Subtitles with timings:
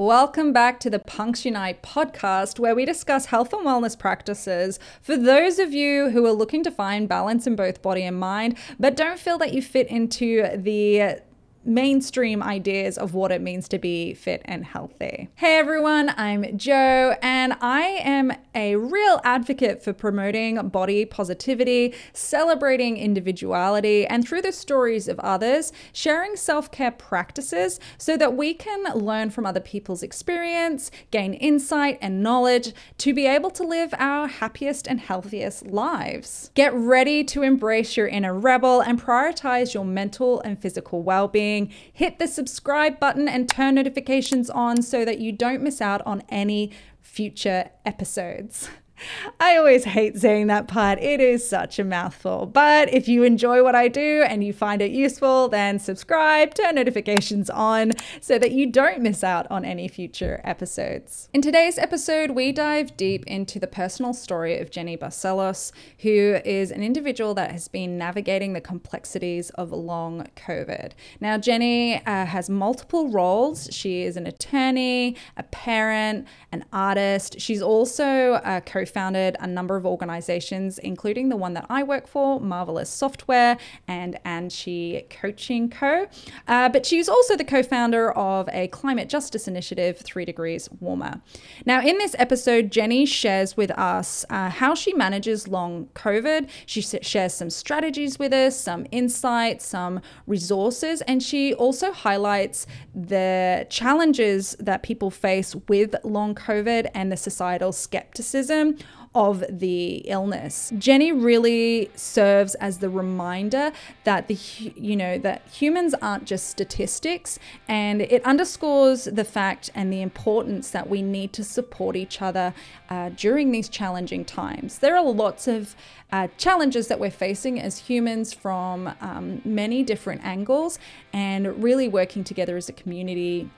[0.00, 5.14] Welcome back to the Punks Unite podcast, where we discuss health and wellness practices for
[5.14, 8.96] those of you who are looking to find balance in both body and mind, but
[8.96, 11.20] don't feel that you fit into the
[11.64, 15.28] mainstream ideas of what it means to be fit and healthy.
[15.36, 22.96] Hey everyone, I'm Jo, and I am a real advocate for promoting body positivity, celebrating
[22.96, 28.84] individuality, and through the stories of others, sharing self care practices so that we can
[28.94, 34.26] learn from other people's experience, gain insight and knowledge to be able to live our
[34.26, 36.50] happiest and healthiest lives.
[36.54, 41.49] Get ready to embrace your inner rebel and prioritize your mental and physical well being
[41.92, 46.22] hit the subscribe button and turn notifications on so that you don't miss out on
[46.28, 48.68] any future episodes.
[49.40, 50.98] I always hate saying that part.
[51.00, 52.46] It is such a mouthful.
[52.46, 56.74] But if you enjoy what I do and you find it useful, then subscribe, turn
[56.74, 61.28] notifications on so that you don't miss out on any future episodes.
[61.32, 66.70] In today's episode, we dive deep into the personal story of Jeni Barcelos, who is
[66.70, 70.92] an individual that has been navigating the complexities of long COVID.
[71.20, 73.68] Now, Jeni uh, has multiple roles.
[73.70, 77.40] She is an attorney, a parent, an artist.
[77.40, 82.06] She's also a co founded a number of organizations, including the one that I work
[82.06, 83.56] for, Marvelous Software
[83.88, 86.06] and Anchi Coaching Co.
[86.46, 91.20] Uh, but she's also the co founder of a climate justice initiative, Three Degrees Warmer.
[91.64, 96.48] Now, in this episode, Jeni shares with us uh, how she manages long COVID.
[96.66, 103.66] She shares some strategies with us, some insights, some resources, and she also highlights the
[103.70, 108.76] challenges that people face with long COVID and the societal skepticism
[109.14, 110.72] of the illness.
[110.76, 113.72] Jeni really serves as the reminder
[114.04, 114.38] that the
[114.76, 120.70] you know that humans aren't just statistics and it underscores the fact and the importance
[120.70, 122.54] that we need to support each other
[122.88, 124.78] uh, during these challenging times.
[124.78, 125.74] There are lots of
[126.12, 130.78] uh, challenges that we're facing as humans from um, many different angles
[131.12, 133.50] and really working together as a community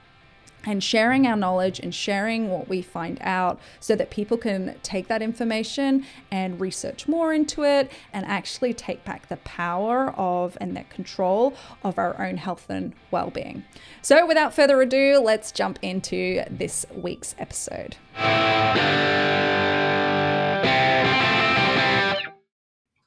[0.64, 5.08] and sharing our knowledge and sharing what we find out so that people can take
[5.08, 10.76] that information and research more into it and actually take back the power of and
[10.76, 13.64] the control of our own health and well-being.
[14.02, 17.96] So without further ado, let's jump into this week's episode.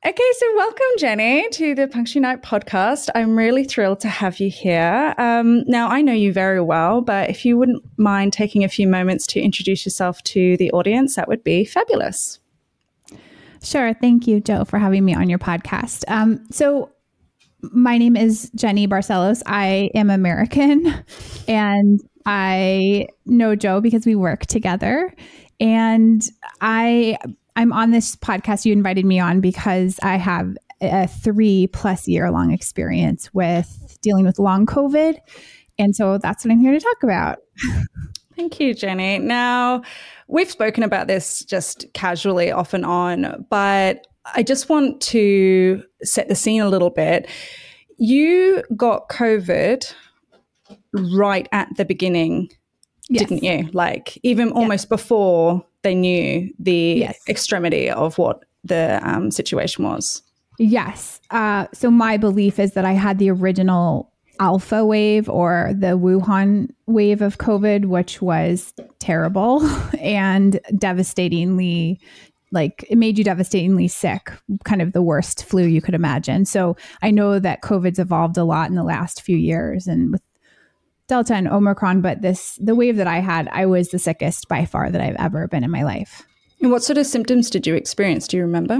[0.05, 3.09] Okay, so welcome, Jeni, to the Punks Unite podcast.
[3.15, 5.15] I'm really thrilled to have you here.
[5.17, 8.87] Um, now, I know you very well, but if you wouldn't mind taking a few
[8.87, 12.37] moments to introduce yourself to the audience, that would be fabulous.
[13.63, 13.95] Sure.
[13.95, 16.03] Thank you, Jo, for having me on your podcast.
[16.07, 16.91] Um, so,
[17.71, 19.41] my name is Jeni Barcelos.
[19.47, 21.03] I am American
[21.47, 25.15] and I know Jo because we work together.
[25.59, 26.21] And
[26.61, 27.17] I
[27.55, 32.29] I'm on this podcast you invited me on because I have a three plus year
[32.31, 35.17] long experience with dealing with long COVID.
[35.77, 37.39] And so that's what I'm here to talk about.
[38.35, 39.21] Thank you, Jeni.
[39.21, 39.81] Now,
[40.27, 46.27] we've spoken about this just casually off and on, but I just want to set
[46.27, 47.29] the scene a little bit.
[47.97, 49.93] You got COVID
[50.93, 52.49] right at the beginning,
[53.09, 53.27] yes.
[53.27, 53.69] didn't you?
[53.73, 57.19] Like, even almost before they knew the yes.
[57.27, 60.21] extremity of what the um, situation was.
[60.57, 61.19] Yes.
[61.31, 66.69] Uh, so my belief is that I had the original alpha wave or the Wuhan
[66.87, 69.65] wave of COVID, which was terrible
[69.99, 71.99] and devastatingly
[72.51, 74.31] like it made you devastatingly sick,
[74.63, 76.45] kind of the worst flu you could imagine.
[76.45, 80.21] So I know that COVID's evolved a lot in the last few years and with
[81.07, 84.65] Delta and Omicron, but this the wave that I had, I was the sickest by
[84.65, 86.23] far that I've ever been in my life.
[86.61, 88.27] And what sort of symptoms did you experience?
[88.27, 88.79] Do you remember?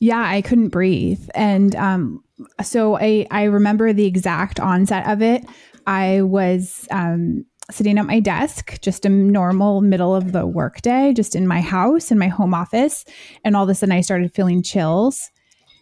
[0.00, 2.24] Yeah, I couldn't breathe, and um,
[2.62, 5.44] so I I remember the exact onset of it.
[5.86, 11.34] I was um, sitting at my desk, just a normal middle of the workday, just
[11.34, 13.04] in my house in my home office,
[13.44, 15.30] and all of a sudden I started feeling chills,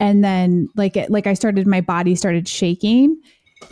[0.01, 3.21] and then like it, like I started, my body started shaking,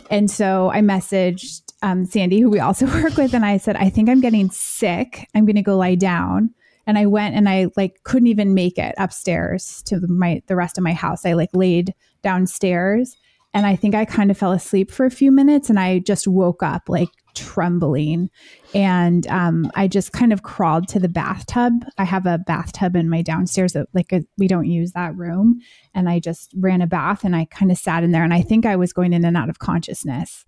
[0.09, 3.89] and so I messaged um, Sandy, who we also work with, and I said, I
[3.89, 5.27] think I'm getting sick.
[5.35, 6.49] I'm going to go lie down.
[6.87, 10.55] And I went and I like couldn't even make it upstairs to the, my the
[10.57, 11.25] rest of my house.
[11.25, 11.93] I like laid
[12.23, 13.15] downstairs,
[13.53, 16.27] and I think I kind of fell asleep for a few minutes, and I just
[16.27, 18.29] woke up like trembling,
[18.75, 21.85] and um, I just kind of crawled to the bathtub.
[21.97, 25.61] I have a bathtub in my downstairs that like a, we don't use that room,
[25.93, 28.41] and I just ran a bath and I kind of sat in there, and I
[28.41, 30.43] think I was going in and out of consciousness.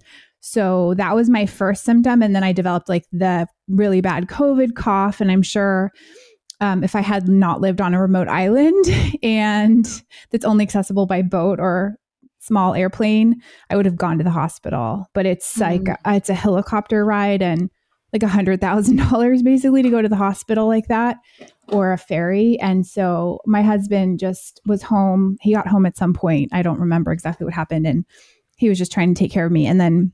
[0.47, 2.21] So that was my first symptom.
[2.21, 5.19] And then I developed like the really bad COVID cough.
[5.19, 5.92] And I'm sure
[6.62, 8.86] um, if I had not lived on a remote island
[9.24, 9.88] and
[10.30, 11.95] that's only accessible by boat or
[12.38, 15.07] small airplane, I would have gone to the hospital.
[15.15, 15.83] But it's mm-hmm.
[15.83, 17.71] like, uh, it's a helicopter ride and
[18.13, 21.18] like a hundred thousand dollars basically to go to the hospital like that
[21.69, 22.59] or a ferry.
[22.62, 25.38] And so my husband just was home.
[25.41, 26.50] He got home at some point.
[26.53, 27.88] I don't remember exactly what happened.
[27.88, 28.06] And
[28.57, 29.65] he was just trying to take care of me.
[29.65, 30.12] And then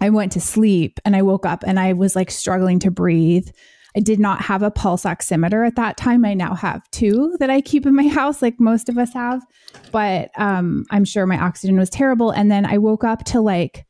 [0.00, 3.48] I went to sleep and I woke up and I was like struggling to breathe.
[3.96, 6.24] I did not have a pulse oximeter at that time.
[6.24, 9.42] I now have two that I keep in my house, like most of us have.
[9.90, 12.30] But um, I'm sure my oxygen was terrible.
[12.30, 13.86] And then I woke up to like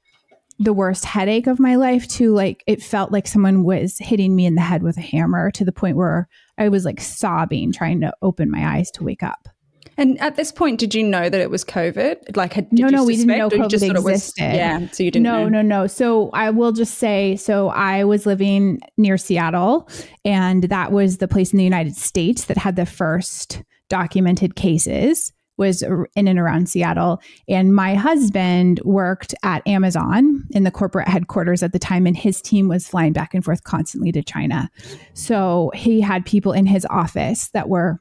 [0.59, 4.47] the worst headache of my life, to like it felt like someone was hitting me
[4.47, 8.01] in the head with a hammer to the point where I was like sobbing, trying
[8.01, 9.49] to open my eyes to wake up.
[9.99, 12.37] And at this point, did you know that it was COVID?
[12.37, 14.03] Like, had, no, no, we didn't know COVID existed.
[14.03, 15.25] Was, yeah, so you didn't.
[15.25, 15.63] No, know.
[15.63, 15.87] no, no.
[15.87, 19.89] So I will just say, so I was living near Seattle,
[20.25, 25.33] and that was the place in the United States that had the first documented cases
[25.57, 25.83] was
[26.15, 27.21] in and around Seattle.
[27.49, 32.43] And my husband worked at Amazon in the corporate headquarters at the time, and his
[32.43, 34.71] team was flying back and forth constantly to China.
[35.15, 38.01] So he had people in his office that were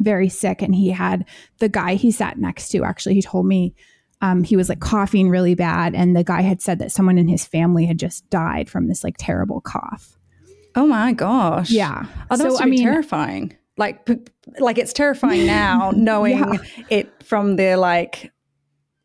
[0.00, 1.24] very sick and he had
[1.58, 3.74] the guy he sat next to actually he told me
[4.20, 7.28] um, he was like coughing really bad and the guy had said that someone in
[7.28, 10.18] his family had just died from this like terrible cough.
[10.74, 11.70] Oh my gosh.
[11.70, 12.06] Yeah.
[12.30, 13.56] Oh, that's so, I mean, terrifying.
[13.76, 14.18] Like p-
[14.58, 16.58] like it's terrifying now knowing yeah.
[16.90, 18.32] it from the like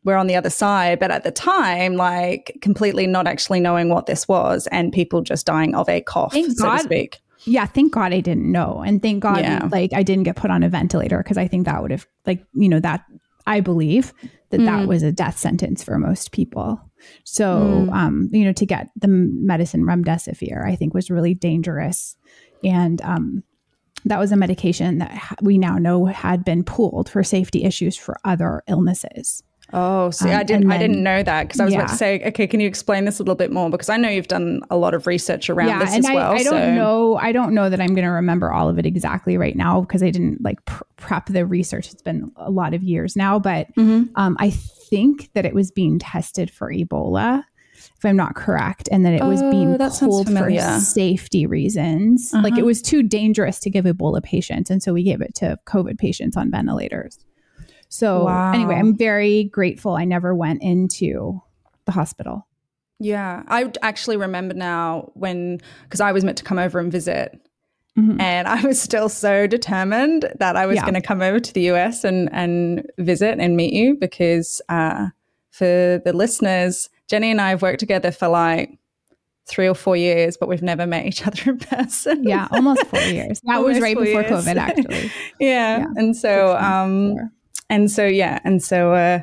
[0.02, 4.06] we're on the other side but at the time like completely not actually knowing what
[4.06, 7.66] this was and people just dying of a cough Thank so God, to speak yeah,
[7.66, 8.82] thank God I didn't know.
[8.84, 9.68] And thank God yeah.
[9.70, 12.44] like I didn't get put on a ventilator because I think that would have like,
[12.54, 13.04] you know, that
[13.46, 14.12] I believe
[14.50, 14.66] that mm.
[14.66, 16.80] that was a death sentence for most people.
[17.24, 17.92] So, mm.
[17.92, 22.16] um, you know, to get the medicine remdesivir, I think was really dangerous.
[22.62, 23.42] And um,
[24.06, 28.18] that was a medication that we now know had been pooled for safety issues for
[28.24, 29.42] other illnesses.
[29.76, 31.80] Oh, see, um, I didn't, then, I didn't know that because I was yeah.
[31.80, 33.68] about to say, okay, can you explain this a little bit more?
[33.70, 36.32] Because I know you've done a lot of research around yeah, this as I, well.
[36.32, 39.36] I don't know, I don't know that I'm going to remember all of it exactly
[39.36, 41.92] right now because I didn't like pr- prep the research.
[41.92, 44.12] It's been a lot of years now, but mm-hmm.
[44.14, 47.42] um, I think that it was being tested for Ebola,
[47.96, 52.32] if I'm not correct, and that it was oh, being pulled for safety reasons.
[52.32, 52.44] Uh-huh.
[52.44, 52.66] Like it uh-huh.
[52.66, 56.36] was too dangerous to give Ebola patients, and so we gave it to COVID patients
[56.36, 57.18] on ventilators.
[57.94, 58.52] So wow.
[58.52, 61.40] anyway, I'm very grateful I never went into
[61.84, 62.44] the hospital.
[62.98, 67.40] Yeah, I actually remember now when because I was meant to come over and visit.
[67.96, 68.20] Mm-hmm.
[68.20, 70.82] And I was still so determined that I was yeah.
[70.82, 75.10] going to come over to the US and, and visit and meet you because uh,
[75.52, 78.76] for the listeners, Jeni and I have worked together for like
[79.46, 82.24] three or four years, but we've never met each other in person.
[82.24, 83.40] Yeah, almost four years.
[83.44, 84.44] That was right before years.
[84.44, 85.12] COVID, actually.
[85.38, 85.78] yeah.
[85.78, 85.86] yeah.
[85.94, 87.30] And so, um,
[87.70, 89.20] and so yeah and so uh,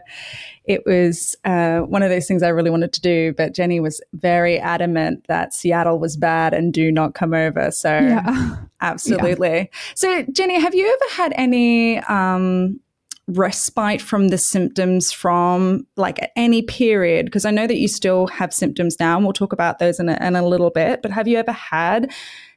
[0.65, 4.01] it was uh, one of those things i really wanted to do but jeni was
[4.13, 8.55] very adamant that seattle was bad and do not come over so yeah.
[8.81, 9.65] absolutely yeah.
[9.95, 12.79] so jeni have you ever had any um,
[13.27, 18.27] respite from the symptoms from like at any period because i know that you still
[18.27, 21.11] have symptoms now and we'll talk about those in a, in a little bit but
[21.11, 22.11] have you ever had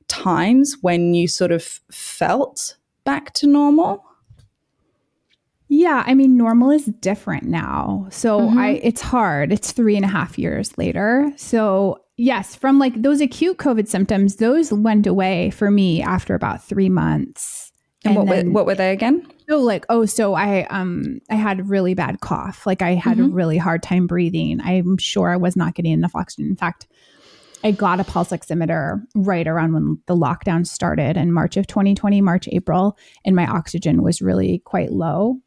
[0.08, 4.04] times when you sort of felt back to normal
[5.74, 8.06] yeah, I mean, normal is different now.
[8.10, 8.58] So mm-hmm.
[8.58, 9.52] I it's hard.
[9.52, 11.32] It's three and a half years later.
[11.36, 16.62] So yes, from like those acute COVID symptoms, those went away for me after about
[16.62, 17.72] three months.
[18.04, 19.26] And, and what then, were, what were they again?
[19.48, 22.66] So like oh, so I um I had really bad cough.
[22.66, 23.32] Like I had mm-hmm.
[23.32, 24.60] a really hard time breathing.
[24.60, 26.46] I'm sure I was not getting enough oxygen.
[26.46, 26.86] In fact,
[27.64, 32.20] I got a pulse oximeter right around when the lockdown started in March of 2020,
[32.20, 35.40] March, April, and my oxygen was really quite low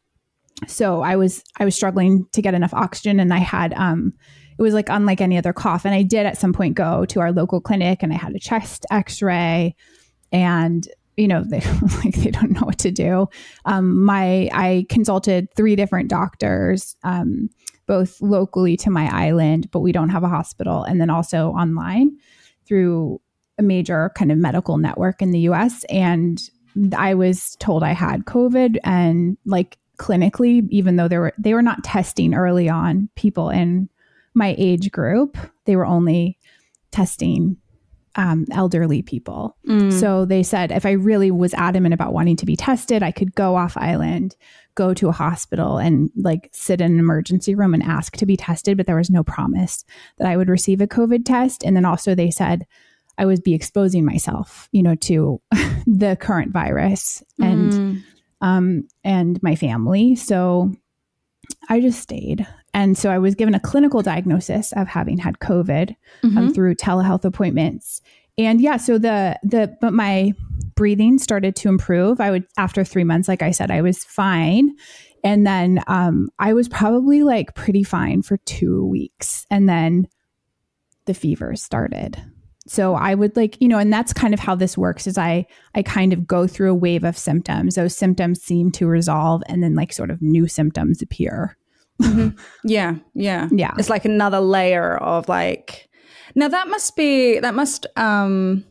[0.65, 4.13] so I was I was struggling to get enough oxygen and I had um
[4.57, 5.85] it was like unlike any other cough.
[5.85, 8.39] And I did at some point go to our local clinic and I had a
[8.39, 9.75] chest x-ray
[10.31, 11.61] and you know they
[12.03, 13.27] like they don't know what to do.
[13.65, 17.49] Um my I consulted three different doctors um
[17.85, 22.17] both locally to my island but we don't have a hospital and then also online
[22.65, 23.21] through
[23.59, 26.41] a major kind of medical network in the US and
[26.95, 31.61] I was told I had COVID and like clinically, even though they were they were
[31.61, 33.89] not testing early on people in
[34.33, 35.37] my age group.
[35.65, 36.37] They were only
[36.91, 37.57] testing
[38.15, 39.55] um, elderly people.
[39.67, 39.93] Mm.
[39.93, 43.35] So they said if I really was adamant about wanting to be tested, I could
[43.35, 44.35] go off island,
[44.75, 48.37] go to a hospital, and like sit in an emergency room and ask to be
[48.37, 48.77] tested.
[48.77, 49.85] But there was no promise
[50.17, 51.63] that I would receive a COVID test.
[51.63, 52.65] And then also they said
[53.19, 55.41] I would be exposing myself, you know, to
[55.87, 58.03] the current virus and Mm.
[58.41, 60.15] Um, and my family.
[60.15, 60.71] So
[61.69, 62.45] I just stayed.
[62.73, 66.53] And so I was given a clinical diagnosis of having had COVID um, Mhm.
[66.53, 68.01] through telehealth appointments.
[68.37, 70.33] And yeah, so the the but my
[70.75, 72.19] breathing started to improve.
[72.21, 74.75] I would after three months, like I said, I was fine.
[75.23, 79.47] And then um, I was probably like pretty fine for two weeks.
[79.49, 80.07] And then
[81.05, 82.21] the fever started.
[82.69, 85.45] So I would like, you know, and that's kind of how this works is I
[85.75, 87.75] I kind of go through a wave of symptoms.
[87.75, 91.57] Those symptoms seem to resolve and then like sort of new symptoms appear.
[92.63, 93.47] Yeah, yeah.
[93.51, 93.73] Yeah.
[93.77, 95.89] It's like another layer of like
[96.35, 98.63] now that must be that must um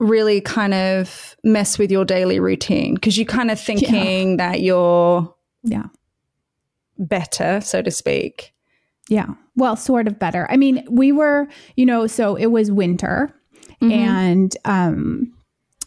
[0.00, 5.32] really kind of mess with your daily routine because you're kind of thinking that you're
[5.62, 5.84] Yeah.
[6.98, 8.53] better, so to speak.
[9.08, 9.26] Yeah.
[9.56, 10.46] Well, sort of better.
[10.50, 11.46] I mean, we were,
[11.76, 13.34] you know, so it was winter
[13.82, 13.92] Mhm.
[13.92, 15.32] and um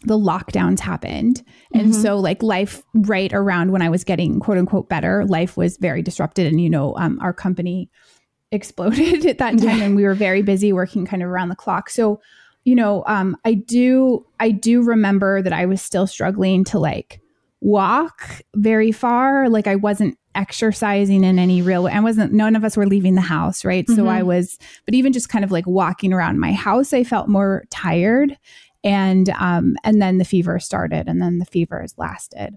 [0.04, 1.42] the lockdowns happened.
[1.74, 1.94] And Mhm.
[2.02, 6.02] so like life right around when I was getting quote unquote better, life was very
[6.02, 7.90] disrupted and you know, um our company
[8.52, 9.84] exploded at that time Yeah.
[9.84, 11.90] and we were very busy working kind of around the clock.
[11.90, 12.20] So,
[12.64, 17.20] you know, um I do I do remember that I was still struggling to like
[17.60, 19.48] walk very far.
[19.48, 21.92] Like I wasn't exercising in any real way.
[21.92, 23.86] I wasn't, none of us were leaving the house, right?
[23.88, 24.08] So Mhm.
[24.08, 27.64] I was, but even just kind of like walking around my house, I felt more
[27.70, 28.36] tired.
[28.84, 32.54] And, um, and then the fever started and then the fever has lasted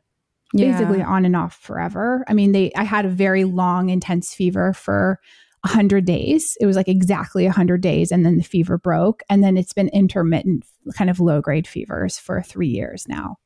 [0.71, 2.23] basically on and off forever.
[2.27, 5.19] I mean, they, I had a very long, intense fever for
[5.63, 6.57] a hundred days.
[6.59, 8.11] It was like exactly a hundred days.
[8.11, 9.23] And then the fever broke.
[9.29, 13.37] And then it's been intermittent kind of low grade fevers for three years now.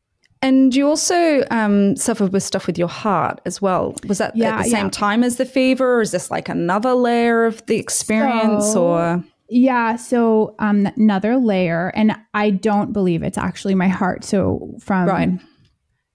[0.45, 3.95] And you also um, suffered with stuff with your heart as well.
[4.07, 4.89] Was that Yeah, at the same yeah.
[4.91, 8.71] time as the fever, or is this like another layer of the experience?
[8.73, 9.95] So- or Yeah.
[9.95, 14.23] So um, another layer, and I don't believe it's actually my heart.
[14.23, 15.29] So from Right.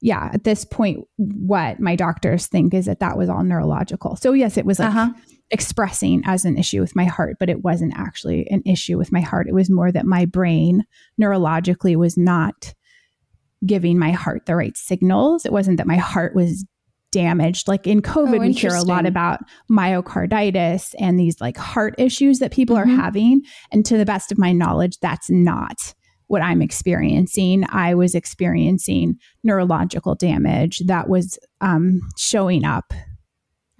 [0.01, 4.17] yeah, at this point, what my doctors think is that that was all neurological.
[4.17, 5.11] So yes, it was like Uh-huh.
[5.51, 9.21] expressing as an issue with my heart, but it wasn't actually an issue with my
[9.21, 9.49] heart.
[9.49, 10.85] It was more that my brain
[11.21, 12.75] neurologically was not
[13.67, 15.45] giving my heart the right signals.
[15.45, 16.65] It wasn't that my heart was
[17.13, 17.67] damaged.
[17.69, 19.41] Like in COVID, Oh, we hear a lot about
[19.71, 22.81] myocarditis and these like heart issues that people Mhm.
[22.81, 23.43] are having.
[23.73, 25.95] And to the best of my knowledge, that's not
[26.29, 27.65] what I'm experiencing.
[27.71, 32.95] I was experiencing neurological damage that was um, showing up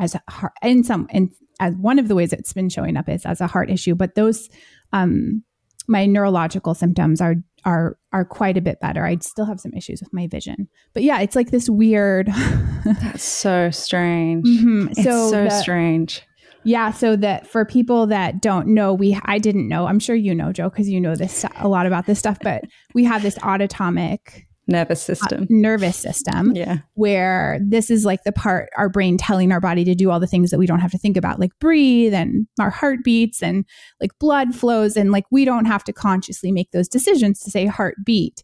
[0.01, 3.09] as a heart in some in as one of the ways it's been showing up
[3.09, 3.95] is as a heart issue.
[3.95, 4.49] But those
[4.93, 5.45] um,
[5.87, 9.05] my neurological symptoms are are are quite a bit better.
[9.05, 12.27] I still have some issues with my vision, but yeah, it's like this weird.
[12.85, 14.47] That's so strange.
[14.47, 14.89] Mm-hmm.
[14.91, 16.23] It's So so, the- strange.
[16.63, 19.87] Yeah, so that for people that don't know, we I didn't know.
[19.87, 22.37] I'm sure you know, Jo, because you know this a lot about this stuff.
[22.43, 22.65] But
[22.95, 25.47] we have this autonomic Nervous uh, system.
[25.51, 26.79] nervous system yeah.
[26.95, 30.27] where this is like the part our brain telling our body to do all the
[30.27, 33.65] things that we don't have to think about, like breathe and our heartbeats and
[34.01, 37.67] like blood flows, and like we don't have to consciously make those decisions to say
[37.67, 38.43] heartbeat.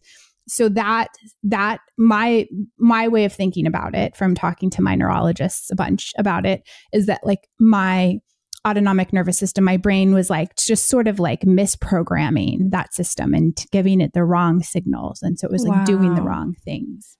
[0.49, 1.09] So that
[1.43, 6.13] that my my way of thinking about it from talking to my neurologists a bunch
[6.17, 8.19] about it is that like my
[8.67, 13.57] autonomic nervous system my brain was like just sort of like misprogramming that system and
[13.71, 15.21] giving it the wrong signals.
[15.21, 17.17] And so it was like doing the wrong things.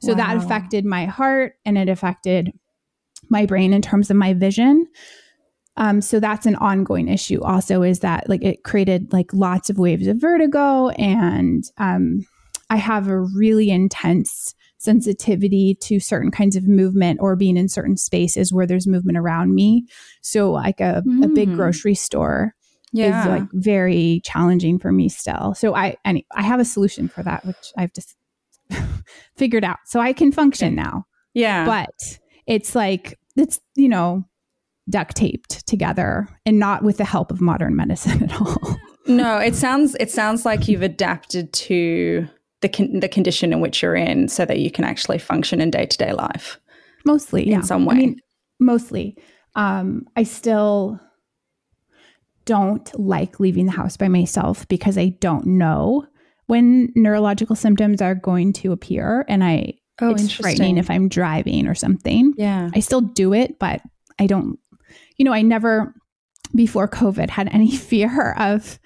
[0.00, 2.52] So that affected my heart and it affected
[3.30, 4.86] my brain in terms of my vision.
[5.76, 9.78] Um, so that's an ongoing issue also is that like it created like lots of
[9.78, 12.24] waves of vertigo and um,
[12.70, 14.54] i have a really intense
[14.84, 19.54] sensitivity to certain kinds of movement or being in certain spaces where there's movement around
[19.54, 19.86] me
[20.22, 21.56] so like a, a big Mm.
[21.56, 22.54] grocery store
[22.92, 23.20] Yeah.
[23.22, 27.22] is like very challenging for me still so i any, i have a solution for
[27.22, 28.14] that which i've just
[29.36, 31.64] figured out so i can function now yeah.
[31.64, 34.24] but it's like it's you know
[34.88, 38.76] duct taped together and not with the help of modern medicine at all
[39.06, 42.26] no, it sounds it sounds like you've adapted to
[42.64, 45.70] the con- the condition in which you're in, so that you can actually function in
[45.70, 46.58] day to day life.
[47.04, 47.60] mostly yeah.
[47.60, 48.16] some way i mean
[48.58, 49.16] mostly
[49.54, 50.98] um i still
[52.46, 56.06] don't like leaving the house by myself because i don't know
[56.46, 61.68] when neurological symptoms are going to appear and i Oh, it's frightening if i'm driving
[61.68, 62.68] or something yeah.
[62.74, 63.80] I still do it, but
[64.18, 64.58] I don't,
[65.16, 65.94] you know, I never
[66.54, 68.78] before COVID had any fear of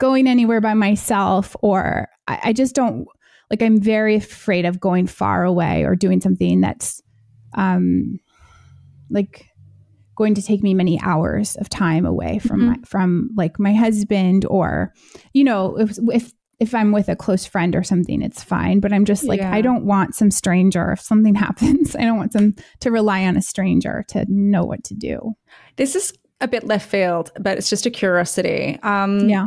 [0.00, 3.06] going anywhere by myself, or I, I just don't
[3.50, 3.62] like.
[3.62, 7.00] I'm very afraid of going far away or doing something that's
[7.54, 8.18] um
[9.10, 9.46] like
[10.16, 12.68] going to take me many hours of time away from Mm-hmm.
[12.70, 14.92] my, from like my husband or
[15.32, 18.92] you know if if if I'm with a close friend or something it's fine but
[18.92, 19.50] I'm just like Yeah.
[19.52, 23.36] I don't want some stranger if something happens I don't want them to rely on
[23.38, 25.32] a stranger to know what to do
[25.76, 28.78] This is a bit left field, but it's just a curiosity.
[28.82, 29.46] Um, yeah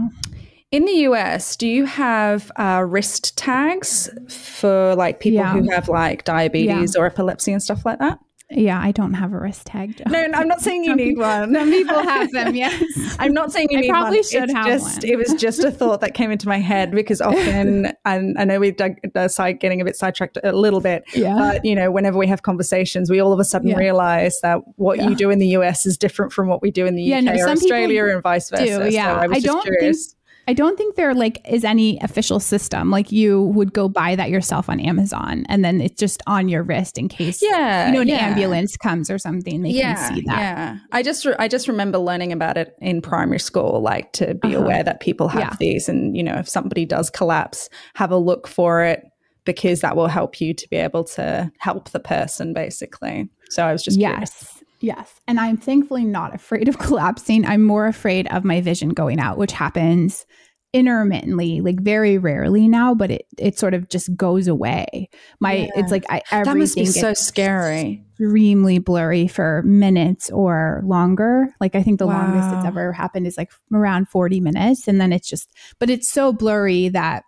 [0.74, 5.54] In the US, do you have uh, wrist tags for like people Yeah.
[5.54, 8.18] who have like diabetes or epilepsy and stuff like that?
[8.56, 10.00] yeah I don't have a wrist tag.
[10.08, 11.54] No, no, I'm not saying you Some need people- one.
[11.56, 12.84] some people have them yes
[13.18, 13.96] I'm not saying you need one.
[13.96, 14.24] I need probably one.
[14.24, 15.12] should it's have just, one.
[15.12, 18.60] It was just a thought that came into my head because often, and I know
[18.60, 21.90] we dug, uh, side getting a bit sidetracked a little bit, yeah but you know,
[21.92, 23.78] whenever we have conversations, we all of a sudden Yeah.
[23.78, 25.10] realize that what Yeah.
[25.10, 27.24] you do in the US is different from what we do in the Yeah, UK
[27.26, 28.66] no, or Australia and vice versa.
[28.88, 29.16] do, yeah.
[29.16, 30.16] So I was I just don't think- curious.
[30.48, 32.90] I don't think there like is any official system.
[32.90, 36.64] Like you would go buy that yourself on Amazon and then it's just on your
[36.64, 38.18] wrist in case yeah, you know an yeah.
[38.28, 39.62] ambulance comes or something.
[39.62, 40.40] They yeah, can see that.
[40.40, 44.34] Yeah, I just re- I just remember learning about it in primary school, like to
[44.36, 44.64] be Uh-huh.
[44.66, 45.56] aware that people have Yeah.
[45.60, 49.04] these, and you know, if somebody does collapse, have a look for it
[49.46, 53.30] because that will help you to be able to help the person, basically.
[53.50, 54.53] So I was just curious.
[54.84, 55.10] Yes.
[55.28, 57.46] And I'm thankfully not afraid of collapsing.
[57.46, 60.26] I'm more afraid of my vision going out, which happens
[60.74, 65.08] intermittently, like very rarely now, but it it sort of just goes away.
[65.40, 65.68] My Yeah.
[65.76, 68.04] it's like I everything That must be so scary.
[68.12, 71.48] extremely blurry for minutes or longer.
[71.62, 75.14] Like I think the longest it's ever happened is like around 40 minutes and then
[75.14, 75.50] it's just
[75.80, 77.24] but it's so blurry that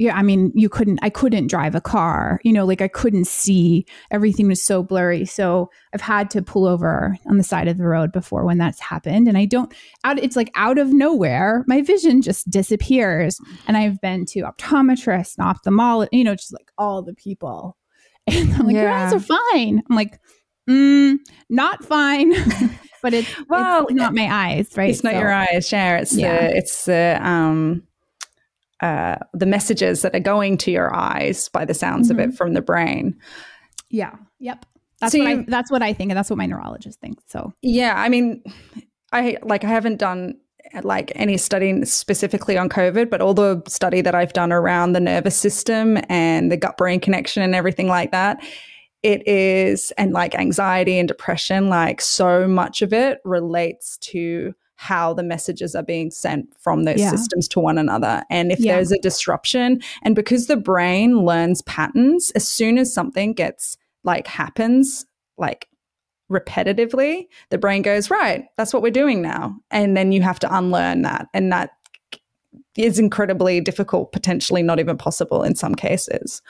[0.00, 2.40] yeah, I mean, you couldn't I couldn't drive a car.
[2.42, 3.84] You know, like I couldn't see.
[4.10, 5.26] Everything was so blurry.
[5.26, 8.80] So I've had to pull over on the side of the road before when that's
[8.80, 9.70] happened and I don't
[10.04, 13.38] out it's like out of nowhere, my vision just disappears
[13.68, 17.76] and I've been to optometrists, and ophthalmologist, you know, just like all the people
[18.26, 19.82] and I'm like, your eyes are fine.
[19.90, 20.18] I'm like,
[20.68, 21.18] mm,
[21.50, 22.32] not fine.
[23.02, 24.88] but it's, Well, it's not my eyes, right?
[24.88, 25.98] It's not your eyes, yeah.
[25.98, 26.48] It's Yeah.
[26.48, 27.82] the it's the um
[28.82, 32.30] uh the messages that are going to your eyes by the sounds of Mm-hmm.
[32.30, 33.16] it from the brain.
[33.90, 34.14] Yeah.
[34.38, 34.66] Yep.
[35.00, 37.22] That's So what I that's what I think, and that's what my neurologist thinks.
[37.28, 38.42] So Yeah, I mean,
[39.12, 40.34] I like I haven't done
[40.82, 45.00] like any studying specifically on COVID, but all the study that I've done around the
[45.00, 48.44] nervous system and the gut brain connection and everything like that,
[49.02, 55.12] it is and like anxiety and depression, like so much of it relates to how
[55.12, 57.10] the messages are being sent from those Yeah.
[57.10, 58.22] systems to one another.
[58.30, 58.76] And if Yeah.
[58.76, 64.26] there's a disruption, and because the brain learns patterns, as soon as something gets like
[64.26, 65.04] happens,
[65.36, 65.68] like
[66.32, 69.54] repetitively, the brain goes, right, that's what we're doing now.
[69.70, 71.26] And then you have to unlearn that.
[71.34, 71.72] And that
[72.74, 76.40] is incredibly difficult, potentially not even possible in some cases.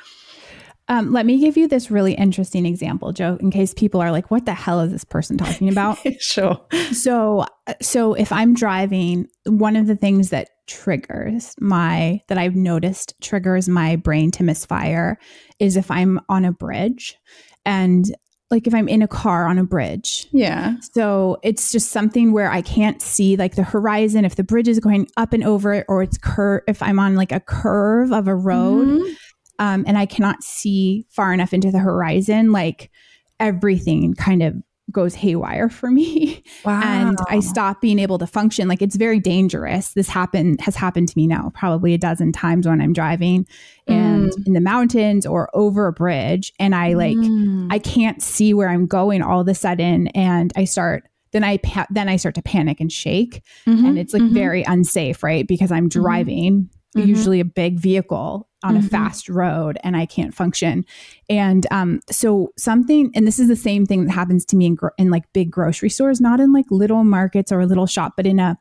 [0.90, 4.31] Um, let me give you this really interesting example, Jo, in case people are like,
[4.31, 6.61] "What the hell is this person talking about?" sure.
[6.92, 7.46] so,
[7.81, 13.68] so if I'm driving, one of the things that triggers my that I've noticed triggers
[13.68, 15.16] my brain to misfire
[15.61, 17.16] is if I'm on a bridge,
[17.64, 18.05] and
[18.50, 20.74] like if I'm in a car on a bridge, Yeah.
[20.92, 24.81] So it's just something where I can't see like the horizon if the bridge is
[24.81, 28.26] going up and over it or it's cur if I'm on like a curve of
[28.26, 29.16] a road Mhm.
[29.61, 32.90] Um, and I cannot see far enough into the horizon, like
[33.38, 34.55] everything kind of
[34.92, 36.81] goes haywire for me Wow.
[36.85, 38.66] and I stop being able to function.
[38.66, 39.92] Like it's very dangerous.
[39.92, 43.46] This happened has happened to me now probably a dozen times when I'm driving
[43.87, 47.68] and in the mountains or over a bridge and I like Mm.
[47.70, 51.59] I can't see where I'm going all of a sudden, and I start then I
[51.59, 53.87] pa- then I start to panic and shake, Mhm.
[53.87, 54.33] and it's like Mhm.
[54.33, 55.46] very unsafe, right?
[55.46, 57.07] Because I'm driving Mhm.
[57.07, 58.90] usually a big vehicle on a Mhm.
[58.90, 60.85] fast road, and I can't function.
[61.29, 64.74] And um, so something, and this is the same thing that happens to me in
[64.74, 68.14] gro- in like big grocery stores, not in like little markets or a little shop,
[68.16, 68.59] but in a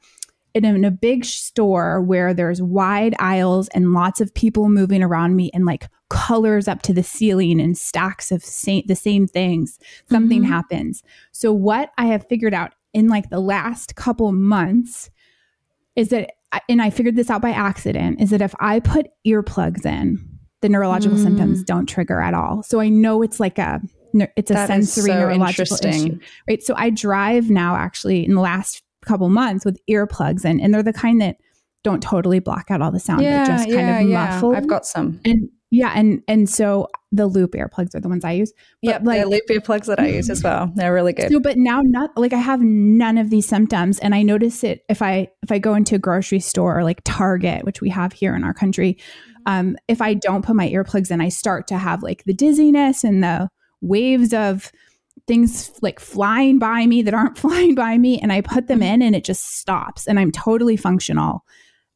[0.55, 5.03] in a, in a big store where there's wide aisles and lots of people moving
[5.03, 9.27] around me and like colors up to the ceiling and stacks of sa- the same
[9.27, 9.77] things
[10.09, 10.47] something Mhm.
[10.47, 15.11] happens so what i have figured out in like the last couple months
[15.95, 16.31] is that
[16.67, 20.17] and i figured this out by accident is that if i put earplugs in
[20.61, 21.23] the neurological Mm.
[21.23, 23.79] symptoms don't trigger at all so i know it's like a
[24.35, 28.41] it's a That sensory so neurological issue right so i drive now actually in the
[28.41, 31.37] last couple months with earplugs in and they're the kind that
[31.83, 34.57] don't totally block out all the sound yeah, but just kind yeah, of yeah.
[34.57, 35.19] I've got some.
[35.23, 38.53] and Yeah, and and so the loop earplugs are the ones I use.
[38.81, 40.71] Yeah, like loop earplugs that I use as well.
[40.73, 41.31] They're really good.
[41.31, 44.83] So, but now not like I have none of these symptoms, and I notice it
[44.89, 48.13] if I if I go into a grocery store or like Target, which we have
[48.13, 48.97] here in our country.
[49.45, 53.03] Um, if I don't put my earplugs in, I start to have like the dizziness
[53.03, 53.49] and the
[53.81, 54.71] waves of
[55.27, 59.03] things like flying by me that aren't flying by me, and I put them in,
[59.03, 61.43] and it just stops, and I'm totally functional.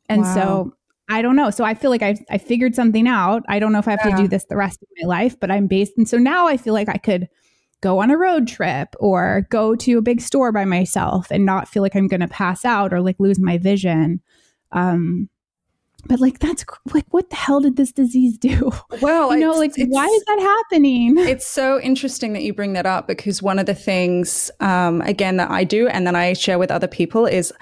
[0.10, 0.36] And wow.
[0.36, 0.74] so
[1.13, 1.52] I don't know.
[1.52, 3.43] So I feel like I I figured something out.
[3.47, 4.15] I don't know if I have yeah.
[4.15, 6.58] to do this the rest of my life, but I'm based and so now I
[6.58, 7.28] feel like I could
[7.82, 11.67] go on a road trip or go to a big store by myself and not
[11.67, 14.21] feel like I'm going to pass out or like lose my vision.
[14.71, 15.30] Um
[16.06, 18.71] but like that's like what the hell did this disease do
[19.02, 22.86] well you know like why is that happening it's so interesting that you bring that
[22.86, 26.60] up because one of the things um, again that i do and then i share
[26.60, 27.54] with other people is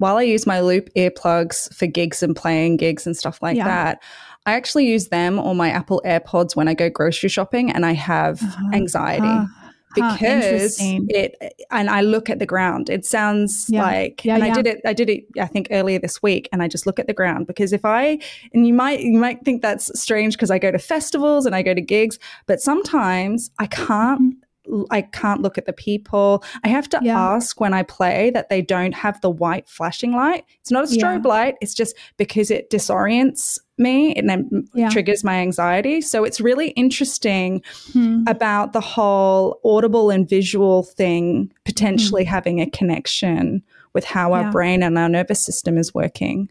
[0.00, 3.64] while I use my loop earplugs for gigs and playing gigs and stuff like yeah.
[3.64, 4.02] that,
[4.46, 7.92] I actually use them or my Apple AirPods when I go grocery shopping and I
[7.92, 8.70] have uh-huh.
[8.72, 9.26] anxiety.
[9.26, 9.46] Uh,
[9.92, 11.36] because it
[11.72, 12.88] and I look at the ground.
[12.88, 13.82] It sounds yeah.
[13.82, 16.62] like yeah, and I did it I did it I think earlier this week and
[16.62, 18.20] I just look at the ground because if I
[18.54, 21.62] and you might you might think that's strange because I go to festivals and I
[21.62, 24.46] go to gigs, but sometimes I can't mm-hmm
[24.90, 26.44] I can't look at the people.
[26.64, 27.18] I have to yeah.
[27.18, 30.44] ask when I play that they don't have the white flashing light.
[30.60, 31.28] It's not a strobe yeah.
[31.28, 34.90] light, it's just because it disorients me and then yeah.
[34.90, 36.00] triggers my anxiety.
[36.00, 38.24] So it's really interesting hmm.
[38.26, 42.30] about the whole audible and visual thing potentially hmm.
[42.30, 43.62] having a connection
[43.94, 46.48] with how our brain and our nervous system is working.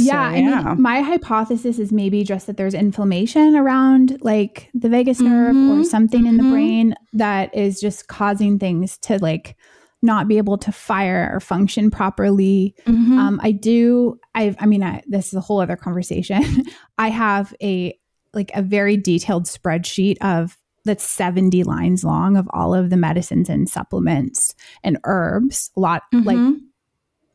[0.00, 0.60] Yeah, so, yeah.
[0.60, 5.54] I mean, my hypothesis is maybe just that there's inflammation around like the vagus nerve
[5.54, 5.80] mm-hmm.
[5.80, 6.52] or something in the mm-hmm.
[6.52, 9.56] brain that is just causing things to like
[10.02, 12.74] not be able to fire or function properly.
[12.86, 13.18] Mm-hmm.
[13.18, 14.18] Um, I do.
[14.34, 14.56] I.
[14.58, 16.42] I mean, I, this is a whole other conversation.
[16.98, 17.98] I have a
[18.32, 23.48] like a very detailed spreadsheet of that's 70 lines long of all of the medicines
[23.48, 25.70] and supplements and herbs.
[25.76, 26.64] A lot like mm-hmm.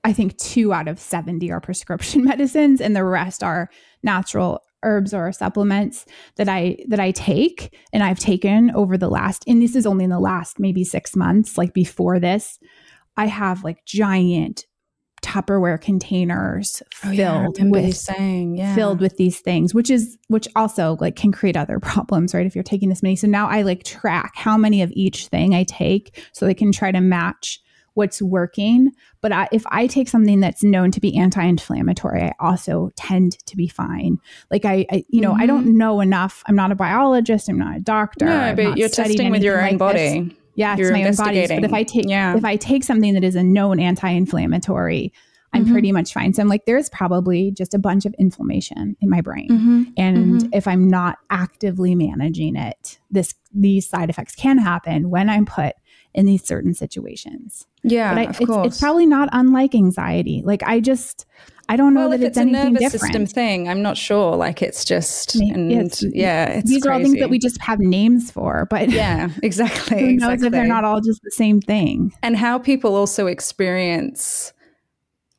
[0.06, 3.70] I think two out of 70 are prescription medicines and the rest are
[4.04, 9.44] natural herbs or supplements that I that I take and I've taken over the last
[9.48, 12.60] and this is only in the last maybe 6 months like before this
[13.18, 14.66] I have like giant
[15.24, 18.76] Tupperware containers oh, filled yeah, with saying, yeah.
[18.76, 22.46] filled with these things, which is which also like can create other problems, right?
[22.46, 23.16] If you're taking this many.
[23.16, 26.72] So now I like track how many of each thing I take so they can
[26.72, 27.60] try to match
[27.96, 28.92] what's working.
[29.22, 33.58] But I, if I take something that's known to be anti-inflammatory, I also tend to
[33.58, 34.20] be fine.
[34.52, 35.42] Like I, I you know, mm-hmm.
[35.42, 35.78] I don't mm-hmm.
[35.78, 36.44] know enough.
[36.46, 37.50] I'm not a biologist.
[37.50, 38.26] I'm not a doctor.
[38.26, 40.22] No, but you're testing with your own like body.
[40.22, 40.38] This.
[40.56, 41.48] Yeah, you're it's my own body.
[41.48, 42.38] But if I take, yeah.
[42.38, 45.12] if I take something that is a known anti-inflammatory,
[45.54, 45.72] I'm mm-hmm.
[45.72, 46.34] pretty much fine.
[46.34, 49.48] So I'm like, there's probably just a bunch of inflammation in my brain.
[49.50, 49.84] Mm-hmm.
[49.96, 50.50] And mm-hmm.
[50.52, 55.76] if I'm not actively managing it, this these side effects can happen when I'm put
[56.16, 57.68] in these certain situations.
[57.84, 58.68] Yeah, but I, of it's, course.
[58.68, 60.42] it's probably not unlike anxiety.
[60.44, 61.26] Like I just,
[61.68, 63.14] I don't know well, that it's, it's, anything a nervous different.
[63.14, 63.68] system thing.
[63.68, 64.36] I'm not sure.
[64.36, 66.90] Like it's just, Maybe, and it's, yeah, it's these crazy.
[66.90, 68.66] are all things that we just have names for.
[68.70, 70.00] But yeah, exactly.
[70.00, 70.48] who knows exactly.
[70.48, 72.14] if they're not all just the same thing?
[72.24, 74.54] And how people also experience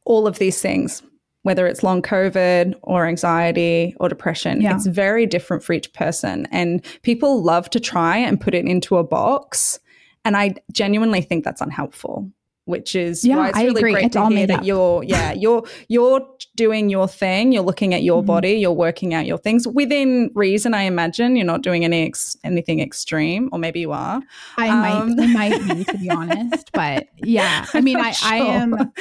[0.04, 1.02] all of these things
[1.46, 4.60] whether it's long COVID or anxiety or depression.
[4.60, 4.74] Yeah.
[4.74, 6.48] It's very different for each person.
[6.50, 9.78] And people love to try and put it into a box.
[10.26, 12.30] And I genuinely think that's unhelpful.
[12.64, 16.28] Which is yeah, why it's really great it's to hear that you're yeah you're you're
[16.56, 18.26] doing your thing you're looking at your mm-hmm.
[18.26, 22.36] body you're working out your things within reason I imagine you're not doing any ex-
[22.42, 24.20] anything extreme or maybe you are
[24.56, 28.32] I um, might I might be to be honest but yeah I mean I, sure.
[28.32, 28.92] I am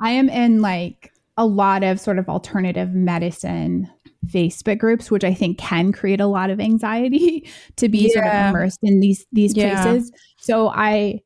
[0.00, 3.90] I am in like a lot of sort of alternative medicine
[4.26, 8.12] Facebook groups, which I think can create a lot of anxiety to be yeah.
[8.12, 9.82] sort of immersed in these these yeah.
[9.82, 10.12] places.
[10.42, 11.20] So I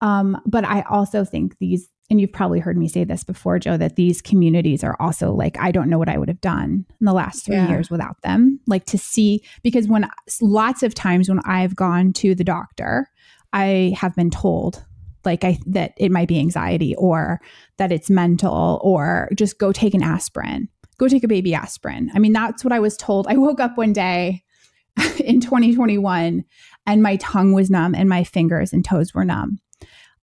[0.00, 3.78] um but I also think these and you've probably heard me say this before, Jo,
[3.78, 7.04] that these communities are also like, I don't know what I would have done in
[7.06, 7.70] the last three yeah.
[7.70, 8.60] years without them.
[8.66, 10.06] Like to see, because when
[10.42, 13.08] lots of times when I've gone to the doctor,
[13.54, 14.84] I have been told
[15.24, 17.40] like I that it might be anxiety or
[17.78, 20.68] that it's mental or just go take an aspirin.
[20.98, 22.10] Go take a baby aspirin.
[22.14, 23.26] I mean, that's what I was told.
[23.26, 24.42] I woke up one day
[25.24, 26.44] in 2021
[26.86, 29.58] and my tongue was numb and my fingers and toes were numb.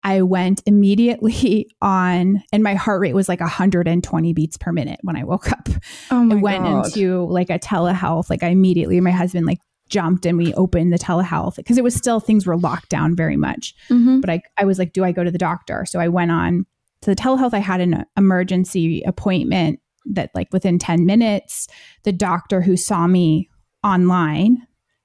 [0.02, 5.16] I went immediately on, and my heart rate was like 120 beats per minute when
[5.16, 5.68] I woke up.
[6.10, 6.86] Oh my I went God.
[6.86, 8.30] into like a telehealth.
[8.30, 11.94] Like I immediately, my husband like jumped and we opened the telehealth because it was
[11.94, 13.74] still things were locked down very much.
[13.90, 14.20] Mm-hmm.
[14.20, 15.84] But I, I was like, do I go to the doctor?
[15.86, 16.66] So I went on
[17.02, 17.54] to the telehealth.
[17.54, 21.68] I had an emergency appointment that like within 10 minutes,
[22.04, 23.48] the doctor who saw me
[23.82, 24.58] online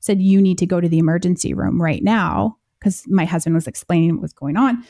[0.04, 2.58] said, You need to go to the emergency room right now.
[2.80, 4.84] Because my husband was explaining what was going on.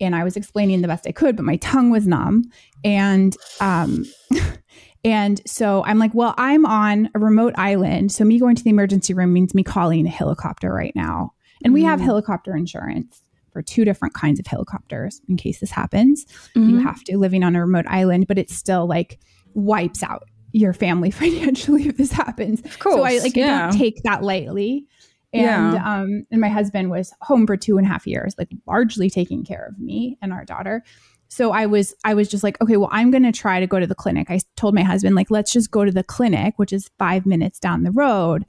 [0.00, 2.44] And I was explaining the best I could, but my tongue was numb.
[2.84, 4.04] And, um,
[5.04, 8.12] and so I'm like, well, I'm on a remote island.
[8.12, 11.32] So me going to the emergency room means me calling a helicopter right now.
[11.64, 12.04] And we have Mm.
[12.04, 16.24] helicopter insurance for two different kinds of helicopters in case this happens.
[16.54, 16.82] You Mhm.
[16.82, 19.18] have to living on a remote island, but it still like
[19.54, 22.60] wipes out your family financially if this happens.
[22.60, 22.94] Of course.
[22.96, 23.60] So I like I yeah.
[23.70, 24.86] don't take that lightly.
[25.32, 26.00] And Yeah.
[26.00, 29.44] um and my husband was home for two and a half years, like largely taking
[29.44, 30.82] care of me and our daughter.
[31.28, 33.86] So I was I was just like, okay, well, I'm gonna try to go to
[33.86, 34.30] the clinic.
[34.30, 37.60] I told my husband, like, let's just go to the clinic, which is five minutes
[37.60, 38.44] down the road.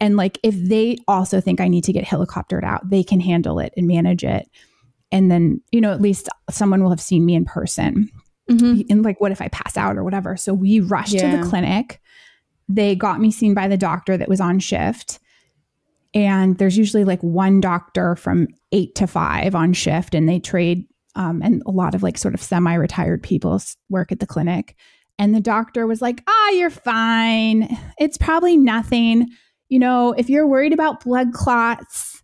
[0.00, 3.58] And like if they also think I need to get helicoptered out, they can handle
[3.58, 4.48] it and manage it.
[5.12, 8.10] And then, you know, at least someone will have seen me in person
[8.50, 8.86] Mhm.
[8.90, 10.36] and like what if i pass out or whatever.
[10.36, 12.00] So we rushed to the clinic.
[12.68, 15.18] They got me seen by the doctor that was on shift.
[16.12, 20.86] And there's usually like one doctor from eight to five on shift and they trade
[21.16, 24.76] um, and a lot of like sort of semi-retired people work at the clinic.
[25.18, 27.76] And the doctor was like ah you're fine.
[27.98, 29.28] It's probably nothing.
[29.68, 32.22] You know if you're worried about blood clots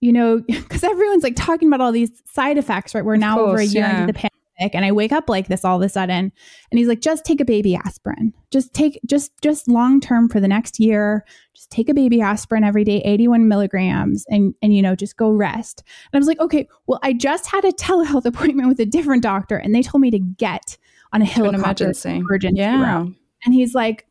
[0.00, 3.04] you know because everyone's like talking about all these side effects right?
[3.04, 4.00] We're now over a year yeah.
[4.02, 4.18] into the
[4.62, 6.32] pandemic and i wake up like this all of a sudden
[6.70, 10.40] and he's like just take a baby aspirin just take just just long term for
[10.40, 14.82] the next year just take a baby aspirin every day 81 milligrams and and you
[14.82, 18.24] know just go rest and i was like okay well i just had a telehealth
[18.32, 20.76] appointment with a different doctor and they told me to get
[21.12, 22.10] on a helicopter emergency.
[22.10, 22.94] emergency Yeah.
[22.98, 23.16] room.
[23.44, 24.06] and he's like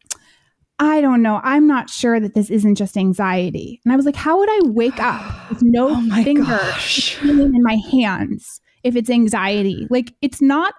[0.84, 1.40] I don't know.
[1.44, 3.80] I'm not sure that this isn't just anxiety.
[3.86, 6.60] And I was like, how would I wake up with no Oh finger
[7.22, 9.84] in my hands if it's anxiety?
[9.84, 9.94] Mm-hmm.
[9.94, 10.74] Like it's not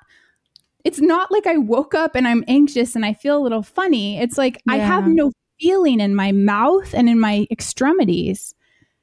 [0.85, 4.19] it's not like I woke up and I'm anxious and I feel a little funny.
[4.19, 8.53] It's like I have no feeling in my mouth and in my extremities,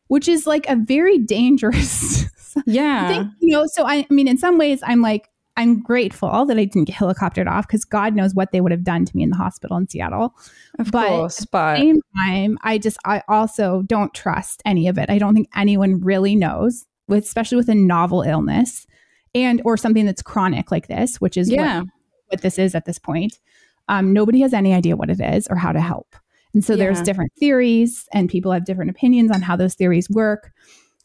[0.07, 2.25] which is like a very dangerous
[2.65, 3.05] Yeah.
[3.05, 6.45] I think, you know, so I, I mean, in some ways, I'm like, I'm grateful
[6.45, 9.17] that I didn't get helicoptered off because God knows what they would have done to
[9.17, 10.33] me in the hospital in Seattle.
[10.79, 11.41] of but course.
[11.41, 15.09] At the same time, I just, I also don't trust any of it.
[15.09, 18.87] I don't think anyone really knows, with, especially with a novel illness
[19.35, 21.79] and or something that's chronic like this, which is yeah.
[21.79, 21.87] what,
[22.27, 23.39] what this is at this point.
[23.87, 26.15] Um, nobody has any idea what it is or how to help.
[26.53, 30.51] And so there's different theories, and people have different opinions on how those theories work.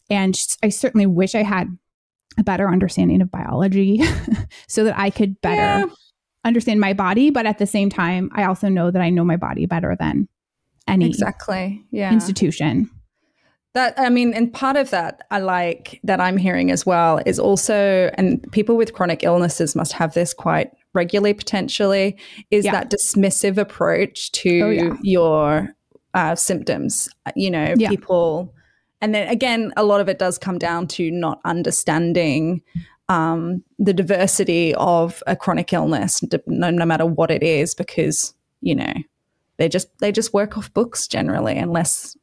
[0.08, 1.68] And I certainly wish I had
[2.38, 4.02] a better understanding of biology
[4.68, 5.86] so that I could better Yeah.
[6.44, 7.30] understand my body.
[7.30, 10.28] But at the same time, I also know that I know my body better than
[10.88, 11.84] any Exactly.
[11.90, 12.12] Yeah.
[12.12, 12.90] institution.
[13.74, 17.38] That I mean, and part of that I like that I'm hearing as well is
[17.40, 22.16] also, and people with chronic illnesses must have this quite regularly potentially,
[22.52, 22.70] is Yeah.
[22.72, 24.96] that dismissive approach to Oh, yeah.
[25.02, 25.74] your
[26.14, 27.08] uh, symptoms.
[27.34, 27.88] You know, Yeah.
[27.88, 28.54] people,
[29.00, 32.62] and then again, a lot of it does come down to not understanding
[33.08, 38.32] um, the diversity of a chronic illness, no, no matter what it is, because
[38.62, 38.94] you know
[39.58, 42.16] they just they just work off books generally, unless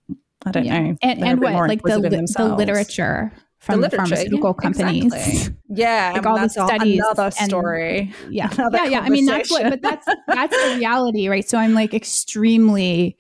[0.46, 0.80] I don't Yeah.
[0.80, 1.54] know, And, and what?
[1.70, 2.00] Like the,
[2.38, 5.14] the literature from the, literature, pharmaceutical yeah, companies.
[5.14, 5.56] exactly.
[5.70, 8.14] Yeah, Like all the studies Another and- story.
[8.30, 11.60] yeah Another yeah yeah i mean that's what but that's that's the reality right so
[11.60, 13.16] i'm like extremely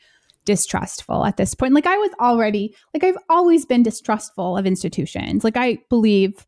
[0.45, 5.43] distrustful at this point like i was already like i've always been distrustful of institutions
[5.43, 6.45] like i believe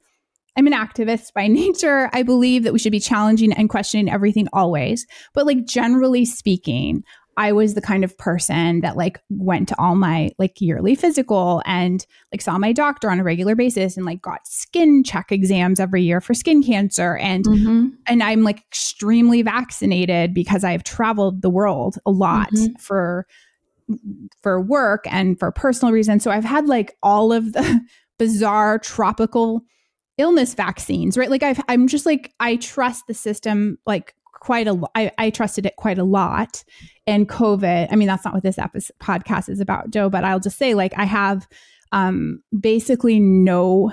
[0.57, 4.47] i'm an activist by nature i believe that we should be challenging and questioning everything
[4.53, 5.05] always
[5.35, 7.03] but like generally speaking
[7.37, 11.61] I was the kind of person that like went to all my like yearly physical
[11.65, 15.79] and like saw my doctor on a regular basis and like got skin check exams
[15.79, 17.91] every year for skin cancer and Mhm.
[18.07, 22.79] and I'm like extremely vaccinated because I've traveled the world a lot Mhm.
[22.79, 23.25] for
[24.41, 26.23] for work and for personal reasons.
[26.23, 27.81] So I've had like all of the
[28.19, 29.61] bizarre tropical
[30.17, 31.29] illness vaccines, right?
[31.29, 34.13] Like I've I'm just like I trust the system like
[34.43, 34.91] quite a lot.
[34.93, 36.63] I, I trusted it quite a lot.
[37.07, 40.39] And COVID, I mean, that's not what this episode podcast is about, Jo, but I'll
[40.39, 41.47] just say like I have
[41.93, 43.91] um basically no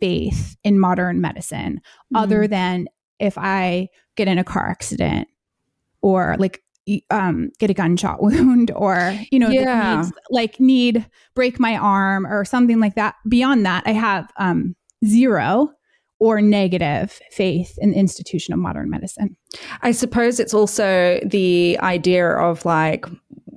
[0.00, 1.80] faith in modern medicine
[2.14, 2.88] other than
[3.18, 5.28] if I get in a car accident
[6.02, 6.62] or like
[7.10, 9.96] um, get a gunshot wound or you know Yeah.
[9.96, 13.14] needs, like need break my arm or something like that.
[13.28, 14.74] Beyond that, I have um,
[15.06, 15.70] zero
[16.20, 19.36] or negative faith in the institution of modern medicine.
[19.82, 23.06] I suppose it's also the idea of like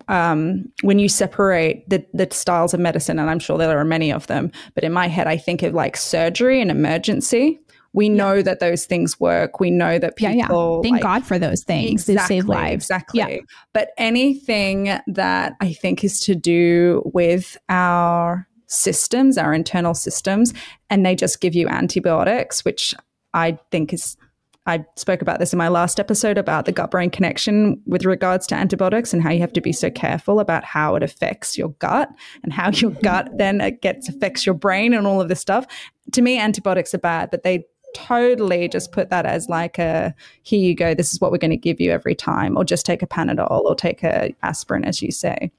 [0.08, 4.12] um, when you separate the, the styles of medicine, and I'm sure there are many
[4.12, 7.60] of them, but in my head, I think of like surgery and emergency,
[7.93, 9.60] we know that those things work.
[9.60, 10.34] We know that people.
[10.34, 10.82] Yeah, yeah.
[10.82, 12.10] Thank like, God for those things.
[12.10, 12.86] Exactly, they save lives.
[12.86, 13.19] Exactly.
[13.19, 13.38] Yeah.
[13.71, 20.54] But anything that I think is to do with our systems, our internal systems,
[20.90, 22.94] and they just give you antibiotics, which
[23.34, 24.18] I think is
[24.66, 28.48] I spoke about this in my last episode about the gut brain connection with regards
[28.48, 31.70] to antibiotics and how you have to be so careful about how it affects your
[31.80, 32.10] gut
[32.44, 35.66] and how your gut then it gets affects your brain and all of this stuff.
[36.14, 40.60] To me, antibiotics are bad, but they totally just put that as like a here
[40.60, 43.02] you go, this is what we're going to give you every time, or just take
[43.02, 45.52] a Panadol or take a aspirin, as you say.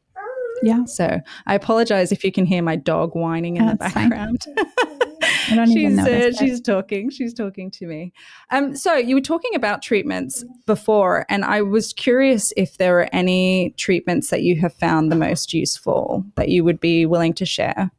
[0.63, 0.85] Yeah.
[0.85, 4.45] So I apologize if you can hear my dog whining in the background.
[5.51, 6.05] I don't she's, even know.
[6.05, 7.11] Uh, she's talking.
[7.11, 8.13] She's talking to me.
[8.51, 13.09] Um, so you were talking about treatments before, and I was curious if there are
[13.13, 17.47] any treatments that you have found the most useful that you would be willing to
[17.47, 17.91] share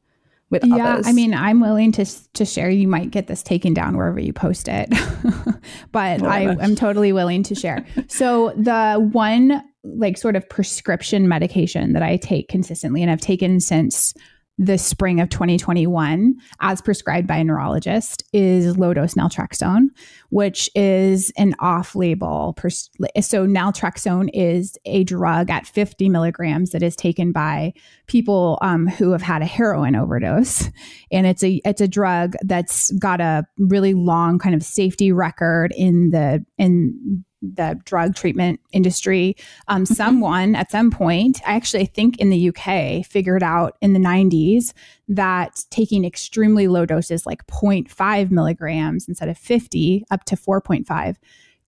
[0.50, 1.08] with yeah, others.
[1.08, 2.70] I mean, I'm willing to to share.
[2.70, 4.90] You might get this taken down wherever you post it,
[5.92, 7.86] but I am totally willing to share.
[8.08, 13.60] So the one like sort of prescription medication that I take consistently and I've taken
[13.60, 14.14] since
[14.58, 19.88] the spring of 2021 as prescribed by a neurologist is low dose naltrexone
[20.30, 22.90] which is an off label pers-
[23.22, 27.74] so naltrexone is a drug at 50 milligrams that is taken by
[28.08, 30.70] people um, who have had a heroin overdose.
[31.12, 35.74] And it's a it's a drug that's got a really long kind of safety record
[35.76, 37.24] in the in
[37.56, 39.36] the drug treatment industry.
[39.68, 39.94] Um, mm-hmm.
[39.94, 44.74] someone at some point, I actually think in the UK, figured out in the 90s
[45.08, 51.16] that taking extremely low doses, like 0.5 milligrams instead of 50, up to 4.5,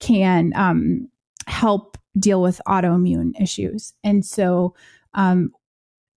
[0.00, 1.08] can um,
[1.46, 3.92] help deal with autoimmune issues.
[4.02, 4.74] And so,
[5.14, 5.50] um,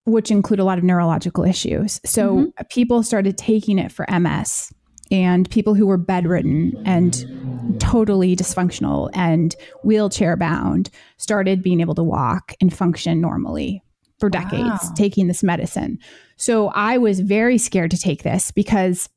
[0.05, 1.99] which include a lot of neurological issues.
[2.05, 2.65] So mm-hmm.
[2.69, 4.71] people started taking it for MS
[5.11, 12.03] and people who were bedridden and totally dysfunctional and wheelchair bound started being able to
[12.03, 13.83] walk and function normally
[14.19, 14.93] for decades wow.
[14.95, 15.97] taking this medicine.
[16.35, 19.09] So I was very scared to take this because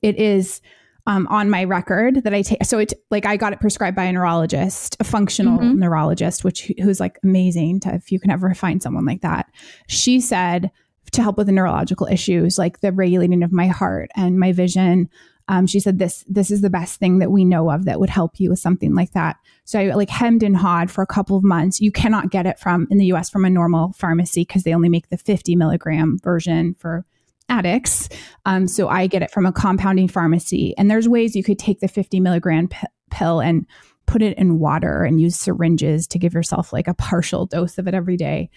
[0.00, 0.60] it is
[1.06, 2.64] um, on my record that I take.
[2.64, 5.80] So it like I got it prescribed by a neurologist, a functional mm-hmm.
[5.80, 7.80] neurologist, which who's like amazing.
[7.80, 9.46] To, if you can ever find someone like that,
[9.88, 10.70] she said
[11.12, 15.08] to help with the neurological issues like the regulating of my heart and my vision.
[15.48, 18.10] Um, she said this this is the best thing that we know of that would
[18.10, 19.36] help you with something like that.
[19.64, 21.80] So I like hemmed and hawed for a couple of months.
[21.80, 23.28] You cannot get it from in the U.S.
[23.28, 27.04] from a normal pharmacy because they only make the 50 milligram version for
[27.48, 28.08] addicts.
[28.46, 30.74] Um, so I get it from a compounding pharmacy.
[30.78, 33.66] And there's ways you could take the 50 milligram p- pill and
[34.06, 37.86] put it in water and use syringes to give yourself like a partial dose of
[37.86, 38.50] it every day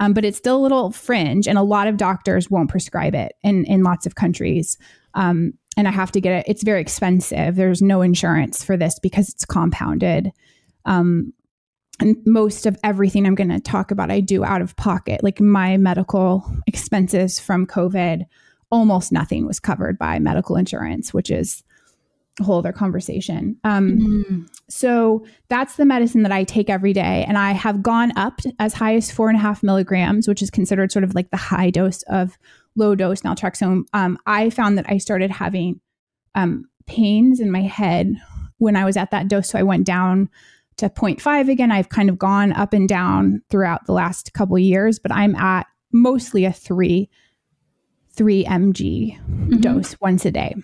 [0.00, 3.32] um, but it's still a little fringe, and a lot of doctors won't prescribe it
[3.42, 4.78] in in lots of countries.
[5.14, 6.44] Um, and I have to get it.
[6.48, 7.54] It's very expensive.
[7.54, 10.32] There's no insurance for this because it's compounded.
[10.84, 11.32] Um,
[12.00, 15.22] and most of everything I'm going to talk about, I do out of pocket.
[15.22, 18.24] Like my medical expenses from COVID,
[18.70, 21.62] almost nothing was covered by medical insurance, which is
[22.44, 23.56] whole other conversation.
[23.64, 24.42] Um, mm-hmm.
[24.68, 27.24] So that's the medicine that I take every day.
[27.26, 30.50] And I have gone up as high as four and a half milligrams, which is
[30.50, 32.38] considered sort of like the high dose of
[32.76, 33.84] low dose naltrexone.
[33.92, 35.80] Um, I found that I started having
[36.34, 38.14] um, pains in my head
[38.58, 39.50] when I was at that dose.
[39.50, 40.28] So I went down
[40.76, 41.72] to 0.5 again.
[41.72, 45.66] I've kind of gone up and down throughout the last couple years, but I'm at
[45.92, 47.08] mostly a three,
[48.12, 49.56] three mg mm-hmm.
[49.60, 50.54] dose once a day.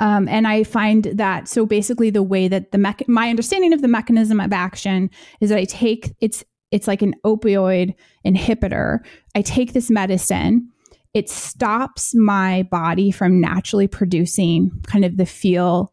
[0.00, 3.80] Um, and I find that so basically the way that the mech- my understanding of
[3.80, 7.94] the mechanism of action is that I take it's it's like an opioid
[8.26, 8.98] inhibitor.
[9.36, 10.68] I take this medicine,
[11.14, 15.92] it stops my body from naturally producing kind of the feel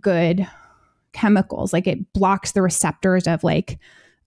[0.00, 0.46] good
[1.12, 1.72] chemicals.
[1.72, 3.80] Like it blocks the receptors of like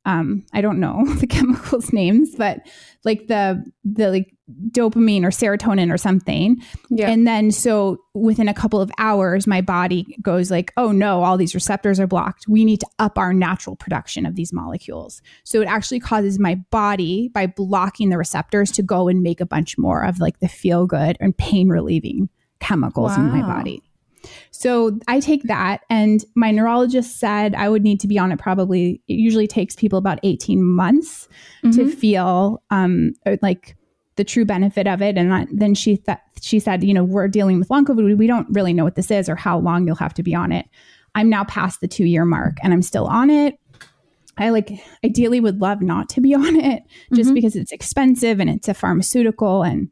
[0.06, 2.62] um, I don't know the chemicals names, but
[3.04, 4.36] like the the like
[4.72, 6.58] dopamine or serotonin or something.
[6.90, 7.10] Yeah.
[7.10, 11.38] And then so within a couple of hours, my body goes like, oh no, all
[11.38, 12.48] these receptors are blocked.
[12.48, 15.22] We need to up our natural production of these molecules.
[15.44, 19.46] So it actually causes my body by blocking the receptors to go and make a
[19.46, 23.18] bunch more of like the feel good and pain relieving chemicals wow.
[23.18, 23.84] in my body.
[24.52, 28.40] So I take that, and my neurologist said I would need to be on it
[28.40, 29.02] probably.
[29.08, 31.28] It usually takes people about 18 months
[31.64, 31.72] mm-hmm.
[31.72, 33.76] to feel um, like
[34.16, 35.18] the true benefit of it.
[35.18, 38.18] And then she th- she said, you know, we're dealing with long COVID.
[38.18, 40.52] We don't really know what this is or how long you'll have to be on
[40.52, 40.66] it.
[41.16, 43.60] I'm now past the two year mark, and I'm still on it.
[44.38, 44.72] I like
[45.04, 47.36] ideally would love not to be on it just mm-hmm.
[47.36, 49.90] because it's expensive and it's a pharmaceutical and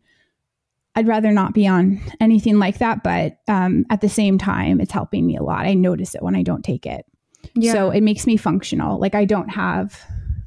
[0.97, 4.91] I'd rather not be on anything like that, but um, at the same time, it's
[4.91, 5.67] helping me a lot.
[5.67, 7.05] I notice it when I don't take it.
[7.53, 7.71] Yeah.
[7.73, 8.99] So it makes me functional.
[8.99, 10.03] Like I don't have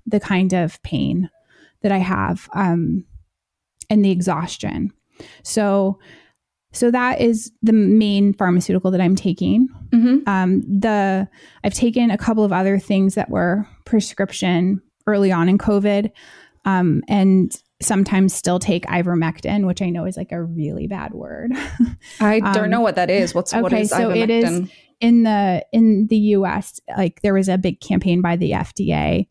[0.07, 1.30] the kind of pain
[1.82, 3.05] that I have um,
[3.88, 4.92] and the exhaustion.
[5.44, 6.01] So,
[6.72, 9.68] so that is the main pharmaceutical that I'm taking.
[9.92, 10.26] Mhm.
[10.26, 11.28] Um, the
[11.62, 16.11] I've taken a couple of other things that were prescription early on in COVID,
[16.64, 21.53] um, and sometimes still take ivermectin, which I know is like a really bad word.
[22.20, 23.35] I don't Um, know what that is.
[23.35, 24.68] What's what okay, is so it is-
[25.01, 29.28] in the in the US, like there was a big campaign by the FDA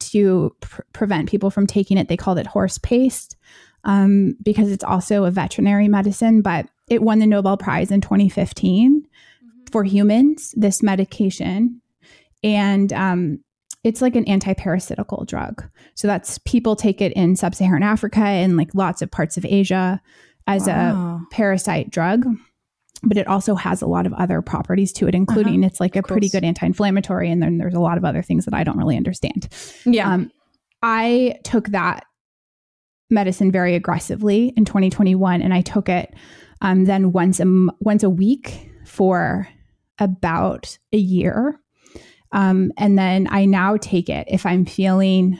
[0.00, 2.08] to pr- prevent people from taking it.
[2.08, 3.36] They called it horse paste
[3.84, 9.02] um, because it's also a veterinary medicine, but it won the Nobel Prize in 2015
[9.70, 10.54] for humans.
[10.56, 11.82] This medication,
[12.42, 13.40] and um,
[13.88, 15.64] it's like an anti-parasitical drug.
[15.94, 20.00] So that's people take it in sub-Saharan Africa and like lots of parts of Asia
[20.46, 22.26] as a parasite drug
[23.02, 26.02] but it also has a lot of other properties to it including it's like a
[26.02, 28.96] pretty good anti-inflammatory and then there's a lot of other things that i don't really
[28.96, 29.48] understand.
[29.84, 30.12] Yeah.
[30.12, 30.32] um,
[30.82, 32.04] i took that
[33.10, 36.14] medicine very aggressively in 2021 and i took it
[36.60, 39.48] um, then once a m- once a week for
[39.98, 41.60] about a year
[42.32, 45.38] um, and then i now take it if i'm feeling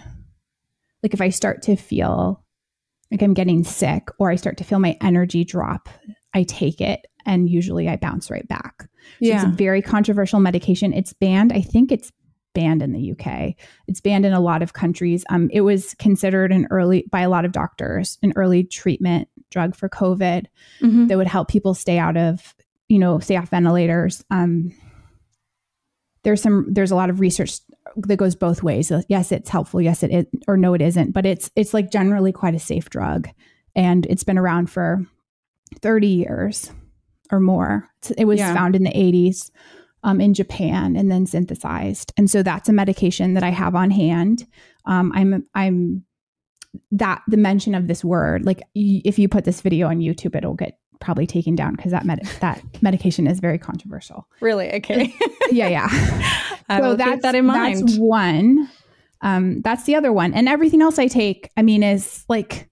[1.03, 2.45] like if i start to feel
[3.11, 5.89] like i'm getting sick or i start to feel my energy drop
[6.34, 8.89] i take it and usually i bounce right back
[9.20, 9.36] so yeah.
[9.36, 10.93] it's a very controversial medication.
[10.93, 11.51] It's banned.
[11.51, 12.12] I think it's
[12.55, 13.55] banned in the UK.
[13.86, 15.24] It's banned in a lot of countries.
[15.30, 19.74] Um, it was considered an early by a lot of doctors an early treatment drug
[19.74, 20.45] for COVID
[20.82, 21.09] Mhm.
[21.09, 22.55] that would help people stay out of
[22.89, 24.22] you know stay off ventilators.
[24.30, 24.72] Um,
[26.25, 27.61] there's some there's a lot of research
[27.97, 28.93] that goes both ways.
[29.09, 29.81] Yes, it's helpful.
[29.81, 31.12] Yes, it is, or no, it isn't.
[31.12, 33.29] But it's it's like generally quite a safe drug,
[33.75, 35.05] and it's been around for
[35.81, 36.71] thirty years
[37.31, 37.89] or more.
[38.16, 38.55] It was Yeah.
[38.55, 39.51] found in the 80s
[40.03, 42.11] um, in Japan and then synthesized.
[42.16, 44.47] And so that's a medication that I have on hand.
[44.87, 46.05] Um, I'm I'm
[46.93, 50.35] that the mention of this word, like y- if you put this video on YouTube,
[50.37, 54.26] it'll get probably taken down because that med- that medication is very controversial.
[54.40, 54.72] Really?
[54.74, 55.14] Okay.
[55.51, 55.88] Yeah, yeah.
[56.68, 57.88] I will keep that in mind.
[57.88, 58.68] That's one.
[59.20, 62.70] Um, that's the other one, and everything else I take, I mean, is like,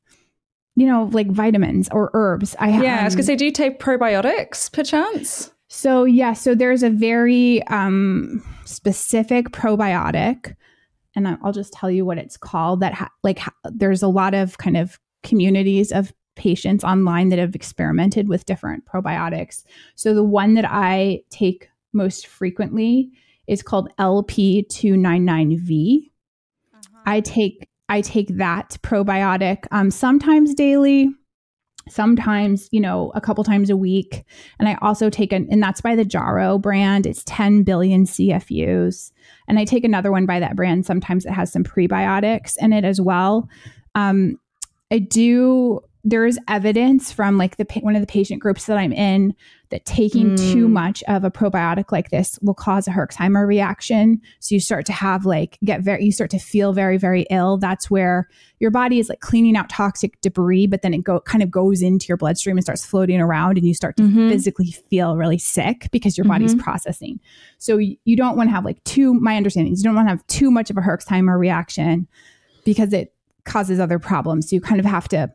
[0.77, 2.55] you know, like vitamins or herbs.
[2.59, 3.01] I have, yeah.
[3.01, 5.51] I was um, gonna say, do you take probiotics, perchance?
[5.69, 10.55] So yeah, so there's a very um, specific probiotic,
[11.17, 12.81] and I'll just tell you what it's called.
[12.81, 17.39] That ha- like ha- there's a lot of kind of communities of patients online that
[17.39, 19.65] have experimented with different probiotics.
[19.95, 23.11] So the one that I take most frequently
[23.47, 26.11] is called LP299V.
[27.07, 31.09] I take I take that probiotic um, sometimes daily,
[31.89, 34.25] sometimes you know a couple times a week,
[34.59, 37.07] and I also take an and that's by the Jarrow brand.
[37.07, 39.13] It's 10 billion CFUs,
[39.49, 40.85] and I take another one by that brand.
[40.85, 43.49] Sometimes it has some prebiotics in it as well.
[43.95, 44.39] Um,
[44.91, 45.81] I do.
[46.09, 49.35] There is evidence from like the one of the patient groups that I'm in
[49.71, 50.71] that taking too Mm.
[50.71, 54.21] much of a probiotic like this will cause a Herxheimer reaction.
[54.39, 57.59] So you start to have like get very you start to feel very very ill.
[57.59, 58.29] That's where
[58.61, 61.83] your body is like cleaning out toxic debris, but then it go kind of goes
[61.83, 64.31] into your bloodstream and starts floating around, and you start to Mhm.
[64.31, 67.19] physically feel really sick because your body's processing.
[67.59, 69.13] So you don't want to have like too.
[69.15, 72.07] My understanding is you don't want to have too much of a Herxheimer reaction
[72.65, 73.13] because it
[73.45, 74.49] causes other problems.
[74.49, 75.33] So you kind of have to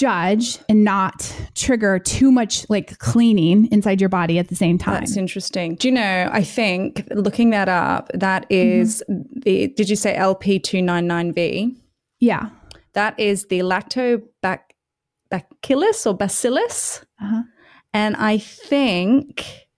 [0.00, 4.94] judge and not trigger too much like cleaning inside your body at the same time.
[4.94, 5.74] That's interesting.
[5.74, 6.30] Do you know?
[6.32, 9.68] I think looking that up, that is the.
[9.68, 11.76] Did you say LP299V?
[12.18, 12.48] yeah.
[12.94, 14.26] That is the lactobacillus
[16.06, 17.04] or bacillus.
[17.22, 17.42] Uh-huh.
[17.92, 19.68] And I think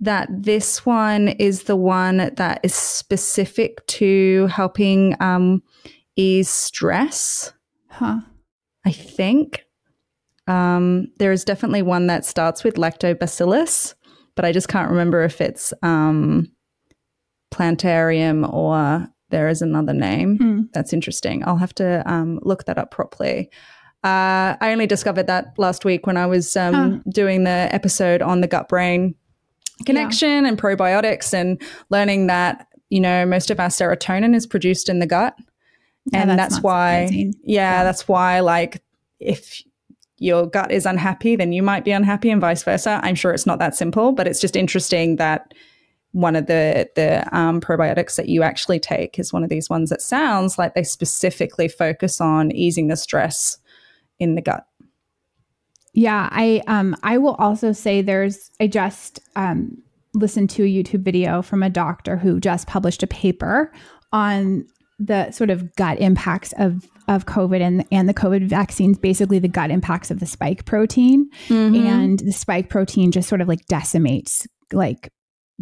[0.00, 5.62] that this one is the one that is specific to helping um,
[6.16, 7.52] ease stress.
[7.88, 8.20] Huh.
[8.86, 9.64] I think.
[10.46, 13.94] Um, there is definitely one that starts with lactobacillus,
[14.34, 16.50] but I just can't remember if it's um,
[17.50, 20.36] plantarium or there is another name.
[20.38, 20.60] Hmm.
[20.72, 21.42] That's interesting.
[21.46, 23.50] I'll have to um, look that up properly.
[24.04, 26.98] Uh, I only discovered that last week when I was um, Huh.
[27.12, 29.14] doing the episode on the gut brain
[29.86, 34.98] connection and probiotics and learning that, you know, most of our serotonin is produced in
[34.98, 35.34] the gut.
[36.12, 37.84] Yeah, and that's that's, why, yeah, Yeah.
[37.84, 38.82] that's why, like,
[39.20, 39.62] if
[40.22, 43.00] your gut is unhappy, then you might be unhappy, and vice versa.
[43.02, 45.52] I'm sure it's not that simple, but it's just interesting that
[46.12, 49.90] one of the the um, probiotics that you actually take is one of these ones
[49.90, 53.58] that sounds like they specifically focus on easing the stress
[54.20, 54.64] in the gut.
[55.92, 59.76] Yeah, I um I will also say there's I just um
[60.14, 63.72] listened to a YouTube video from a doctor who just published a paper
[64.12, 64.66] on
[65.04, 69.48] the sort of gut impacts of of COVID and and the COVID vaccines, basically the
[69.48, 71.86] gut impacts of the spike protein, mm-hmm.
[71.86, 75.10] and the spike protein just sort of like decimates like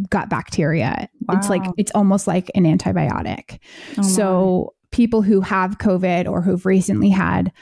[0.09, 1.09] gut bacteria.
[1.22, 1.36] Wow.
[1.36, 3.59] It's like it's almost like an antibiotic.
[3.99, 7.53] Oh so people who have COVID or who've recently had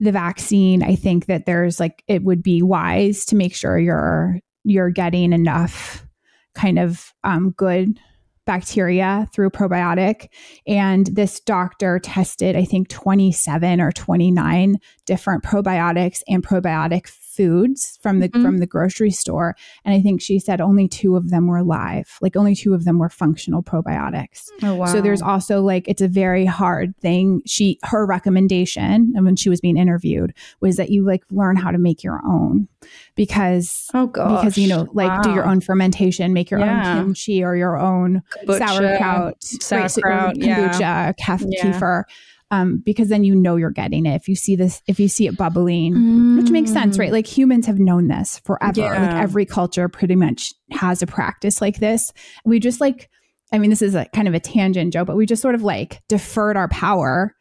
[0.00, 4.38] the vaccine, I think that there's like it would be wise to make sure you're
[4.64, 6.06] you're getting enough
[6.54, 7.98] kind of um, good
[8.46, 10.28] bacteria through probiotic.
[10.66, 14.76] And this doctor tested, I think, 27 or 29
[15.06, 18.42] different probiotics and probiotic foods from the mm-hmm.
[18.42, 22.18] from the grocery store and i think she said only two of them were live
[22.20, 24.84] like only two of them were functional probiotics oh, wow.
[24.86, 29.48] so there's also like it's a very hard thing she her recommendation and when she
[29.48, 32.68] was being interviewed was that you like learn how to make your own
[33.14, 34.42] because oh gosh.
[34.42, 35.22] because you know like wow.
[35.22, 36.98] do your own fermentation make your yeah.
[36.98, 41.12] own kimchi or your own Kombucha, sauerkraut sauerkraut right, kombucha yeah.
[41.12, 41.64] kef- yeah.
[41.64, 42.04] kefir
[42.52, 44.14] um, because then you know you're getting it.
[44.14, 46.36] If you see this, if you see it bubbling, mm.
[46.36, 47.10] which makes sense, right?
[47.10, 48.82] Like humans have known this forever.
[48.82, 49.06] Yeah.
[49.06, 52.12] Like every culture pretty much has a practice like this.
[52.44, 53.08] We just like,
[53.54, 55.62] I mean, this is a kind of a tangent, Jo, but we just sort of
[55.62, 57.34] like deferred our power,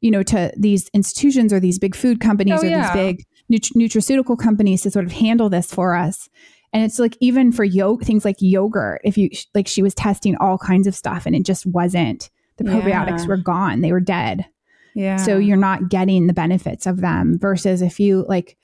[0.00, 2.82] you know, to these institutions or these big food companies oh, or yeah.
[2.82, 6.28] these big nut- nutraceutical companies to sort of handle this for us.
[6.72, 10.36] And it's like even for yogurt, things like yogurt, if you like, she was testing
[10.40, 12.28] all kinds of stuff and it just wasn't
[12.58, 13.26] the probiotics yeah.
[13.26, 14.46] were gone, they were dead.
[14.94, 15.16] Yeah.
[15.16, 18.56] So you're not getting the benefits of them versus if you like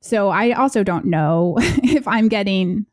[0.00, 2.86] so I also don't know if I'm getting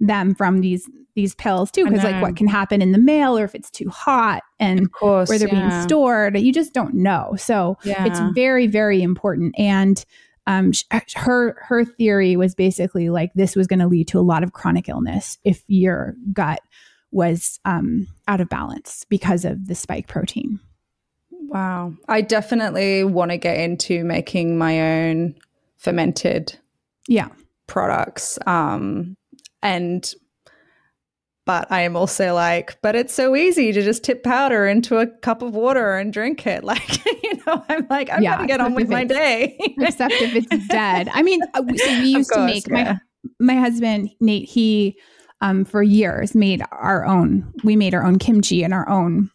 [0.00, 3.44] them from these these pills too because like what can happen in the mail or
[3.44, 5.68] if it's too hot and course, where they're yeah.
[5.68, 8.04] being stored you just don't know so yeah.
[8.04, 10.04] it's very very important and
[10.46, 10.72] um,
[11.14, 14.52] her her theory was basically like this was going to lead to a lot of
[14.52, 16.60] chronic illness if your gut
[17.14, 20.58] was um, out of balance because of the spike protein.
[21.30, 21.94] Wow.
[22.08, 25.36] I definitely want to get into making my own
[25.76, 26.58] fermented
[27.06, 27.28] yeah
[27.66, 29.14] products um
[29.62, 30.14] and
[31.46, 35.06] but I am also like, but it's so easy to just tip powder into a
[35.06, 36.64] cup of water and drink it.
[36.74, 39.56] Like, you know, I'm like, I'm yeah, gonna get on with my day.
[39.78, 41.10] except if it's dead.
[41.12, 42.96] I mean, uh, so we used course, to make yeah.
[43.38, 44.48] my my husband Nate.
[44.48, 44.98] He
[45.44, 47.52] um, for years made our own.
[47.62, 49.30] We made our own kimchi and our own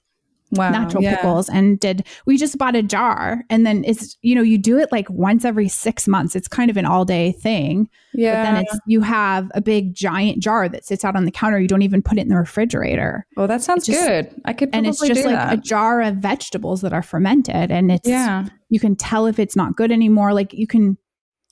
[0.51, 1.15] wow, natural yeah.
[1.15, 4.79] pickles and did we just bought a jar and then it's you know you do
[4.79, 6.35] it like once every six months.
[6.35, 9.93] It's kind of an all day thing yeah but then it's you have a big
[9.93, 11.59] giant jar that sits out on the counter.
[11.59, 13.27] You don't even put it in the refrigerator.
[13.37, 14.41] Oh that sounds just, good.
[14.45, 15.53] I could and it's just like that.
[15.53, 18.47] a jar of vegetables that are fermented and it's yeah.
[18.69, 20.33] you can tell if it's not good anymore.
[20.33, 20.97] Like you can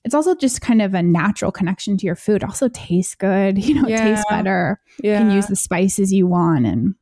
[0.08, 2.42] it's also just kind of a natural connection to your food.
[2.42, 4.06] Also tastes good, you know, yeah.
[4.06, 4.80] it tastes better.
[5.04, 5.20] Yeah.
[5.20, 6.96] You can use the spices you want and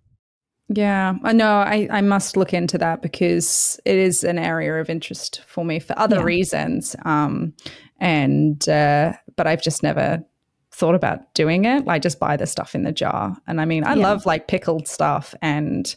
[0.67, 1.57] yeah, I know.
[1.57, 5.77] I, I must look into that because it is an area of interest for me
[5.77, 6.23] for other yeah.
[6.23, 6.95] reasons.
[7.05, 7.53] Um,
[7.99, 10.25] and uh, but I've just never
[10.71, 11.87] thought about doing it.
[11.87, 14.07] I just buy the stuff in the jar, and I mean, I yeah.
[14.07, 15.95] love like pickled stuff and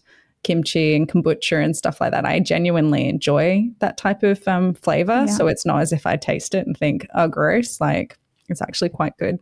[0.48, 2.24] kimchi and kombucha and stuff like that.
[2.24, 5.24] I genuinely enjoy that type of um, flavor.
[5.26, 5.36] Yeah.
[5.36, 7.80] So it's not as if I taste it and think, oh, gross.
[7.80, 8.18] Like
[8.48, 9.38] it's actually quite good.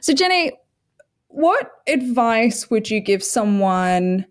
[0.00, 0.50] So, Jeni,
[1.28, 4.26] what advice would you give someone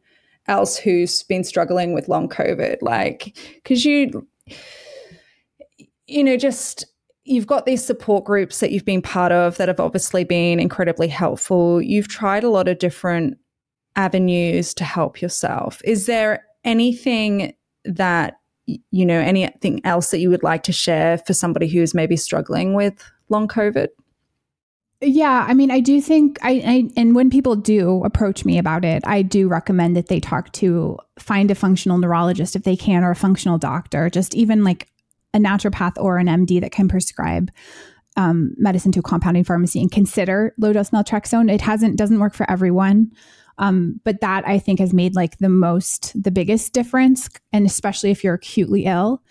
[0.47, 2.77] else who's been struggling with long COVID?
[2.81, 4.27] Like, because you,
[6.07, 6.85] you know, just
[7.23, 11.07] you've got these support groups that you've been part of that have obviously been incredibly
[11.07, 11.81] helpful.
[11.81, 13.37] You've tried a lot of different
[13.99, 15.81] avenues to help yourself.
[15.83, 21.33] Is there anything that, you know, anything else that you would like to share for
[21.33, 22.93] somebody who's maybe struggling with
[23.27, 23.89] long COVID?
[25.01, 28.83] Yeah, I mean, I do think I, I, and when people do approach me about
[28.83, 33.03] it, I do recommend that they talk to find a functional neurologist if they can,
[33.03, 34.89] or a functional doctor, just even like
[35.33, 37.49] a naturopath or an MD that can prescribe
[38.17, 41.49] um, medicine to a compounding pharmacy and consider low dose naltrexone.
[41.49, 43.11] It hasn't doesn't work for everyone.
[43.59, 47.29] Um, but that I think has made like the most, the biggest difference.
[47.53, 49.21] And especially if you're acutely ill.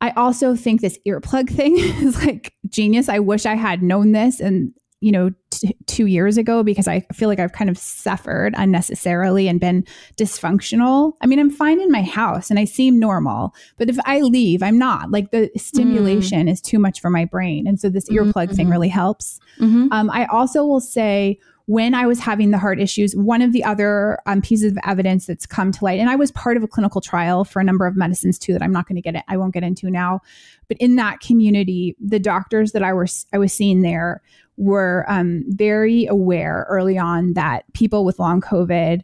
[0.00, 3.08] I also think this earplug thing is like genius.
[3.08, 7.00] I wish I had known this and, you know, t- two years ago because I
[7.14, 9.84] feel like I've kind of suffered unnecessarily and been
[10.16, 11.12] dysfunctional.
[11.22, 14.62] I mean, I'm fine in my house and I seem normal, but if I leave,
[14.62, 15.10] I'm not.
[15.10, 16.50] Like the stimulation mm.
[16.50, 17.66] is too much for my brain.
[17.66, 18.54] And so this earplug mm-hmm.
[18.54, 19.40] thing really helps.
[19.58, 19.88] Mm-hmm.
[19.92, 23.64] Um, I also will say, when I was having the heart issues, one of the
[23.64, 26.68] other um, pieces of evidence that's come to light, and I was part of a
[26.68, 29.24] clinical trial for a number of medicines too that I'm not going to get it,
[29.28, 30.20] I won't get into now,
[30.68, 34.22] but in that community, the doctors that I was I was seeing there
[34.56, 39.02] were um, very aware early on that people with long COVID,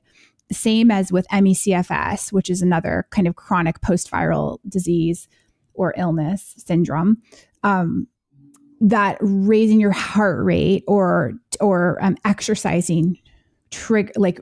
[0.52, 5.28] same as with ME/CFS, which is another kind of chronic post-viral disease
[5.74, 7.18] or illness syndrome,
[7.64, 8.06] um,
[8.82, 13.16] that raising your heart rate or or um, exercising
[13.70, 14.40] trigger like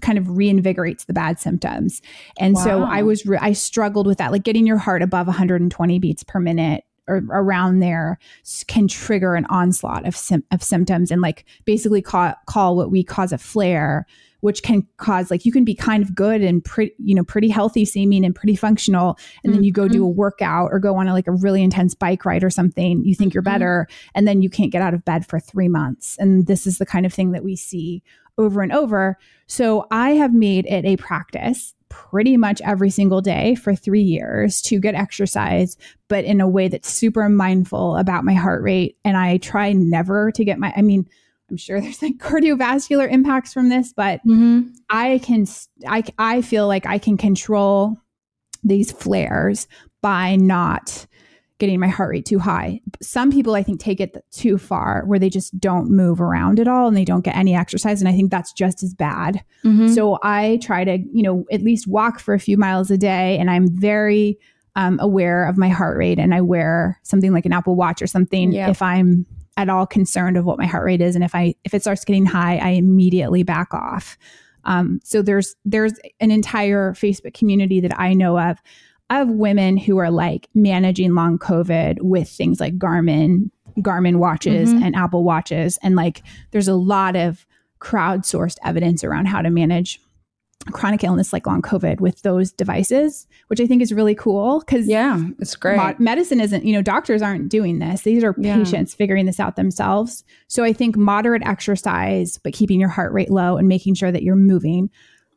[0.00, 2.02] kind of reinvigorates the bad symptoms
[2.38, 2.64] and wow.
[2.64, 6.24] so i was re- i struggled with that like getting your heart above 120 beats
[6.24, 8.18] per minute or around there
[8.66, 13.04] can trigger an onslaught of, sim- of symptoms and like basically call, call what we
[13.04, 14.04] cause a flare
[14.40, 17.48] which can cause like you can be kind of good and pretty you know pretty
[17.48, 19.10] healthy seeming and pretty functional
[19.42, 19.52] and mm-hmm.
[19.52, 20.18] then you go do a mm-hmm.
[20.18, 23.34] workout or go on a, like a really intense bike ride or something you think
[23.34, 23.54] you're mm-hmm.
[23.54, 26.78] better and then you can't get out of bed for 3 months and this is
[26.78, 28.02] the kind of thing that we see
[28.38, 33.54] over and over so i have made it a practice pretty much every single day
[33.54, 35.76] for 3 years to get exercise
[36.08, 40.30] but in a way that's super mindful about my heart rate and i try never
[40.32, 41.08] to get my i mean
[41.50, 44.68] I'm sure there's like cardiovascular impacts from this, but mm-hmm.
[44.90, 45.46] I can,
[45.86, 47.96] I, I feel like I can control
[48.64, 49.68] these flares
[50.02, 51.06] by not
[51.58, 52.80] getting my heart rate too high.
[53.00, 56.68] Some people I think take it too far where they just don't move around at
[56.68, 59.42] all and they don't get any exercise and I think that's just as bad.
[59.64, 59.88] Mm-hmm.
[59.88, 63.38] So I try to, you know, at least walk for a few miles a day
[63.38, 64.38] and I'm very
[64.74, 68.06] um, aware of my heart rate and I wear something like an Apple Watch or
[68.06, 68.68] something yeah.
[68.68, 69.24] if I'm
[69.56, 71.14] at all concerned of what my heart rate is.
[71.14, 74.16] And if i if it starts getting high i immediately back off.
[74.64, 78.58] Um, so there's there's an entire facebook community that i know of
[79.10, 84.82] of women who are like managing long covid with things like garmin garmin watches mm-hmm.
[84.82, 85.78] and apple watches.
[85.82, 87.46] And like there's a lot of
[87.80, 90.00] crowdsourced evidence around how to manage
[90.72, 94.88] chronic illness like long COVID with those devices, which I think is really cool because
[94.88, 95.76] yeah, it's great.
[95.76, 98.02] Mo- medicine isn't, you know, doctors aren't doing this.
[98.02, 98.56] These are yeah.
[98.56, 100.24] patients figuring this out themselves.
[100.48, 104.22] So I think moderate exercise, but keeping your heart rate low and making sure that
[104.22, 104.90] you're moving.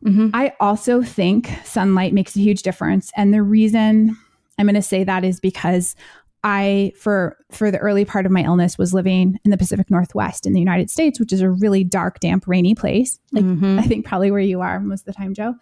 [0.05, 0.29] Mm-hmm.
[0.33, 3.11] I also think sunlight makes a huge difference.
[3.15, 4.17] And the reason
[4.57, 5.95] I'm going to say that is because
[6.43, 10.45] I for for the early part of my illness was living in the Pacific Northwest
[10.45, 13.19] in the United States, which is a really dark, damp, rainy place.
[13.31, 13.77] Like mm-hmm.
[13.79, 15.55] I think probably where you are most of the time, Jo.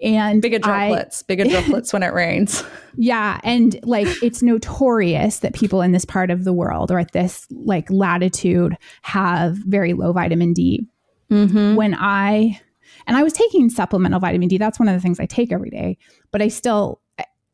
[0.00, 2.64] And bigger droplets, I, bigger droplets when it rains.
[2.96, 7.12] Yeah, and like it's notorious that people in this part of the world or at
[7.12, 10.88] this like latitude have very low vitamin D.
[11.30, 11.76] Mm-hmm.
[11.76, 12.58] When I
[13.06, 14.56] and I was taking supplemental vitamin D.
[14.56, 15.98] That's one of the things I take every day,
[16.30, 17.01] but I still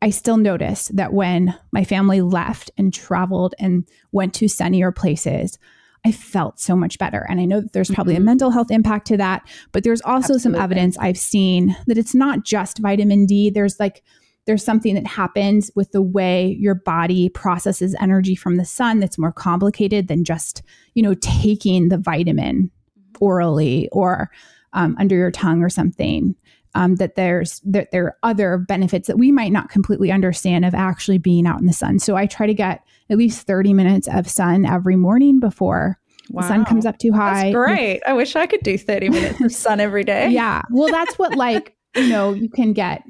[0.01, 5.59] I still noticed that when my family left and traveled and went to sunnier places,
[6.05, 7.25] I felt so much better.
[7.29, 8.23] And I know that there's probably mm-hmm.
[8.23, 10.41] a mental health impact to that, but there's also Absolutely.
[10.41, 13.49] some evidence I've seen that it's not just vitamin D.
[13.49, 14.01] There's like,
[14.45, 19.19] there's something that happens with the way your body processes energy from the sun that's
[19.19, 23.23] more complicated than just, you know, taking the vitamin mm-hmm.
[23.23, 24.31] orally or
[24.71, 26.35] um, under your tongue or something
[26.75, 30.73] um, that there's that there are other benefits that we might not completely understand of
[30.73, 31.99] actually being out in the sun.
[31.99, 35.99] So I try to get at least 30 minutes of sun every morning before
[36.29, 36.41] wow.
[36.41, 37.51] the sun comes up too high.
[37.51, 38.01] That's great.
[38.05, 40.29] I wish I could do 30 minutes of sun every day.
[40.39, 40.61] Yeah.
[40.71, 43.03] Well, that's what like, you know, you can get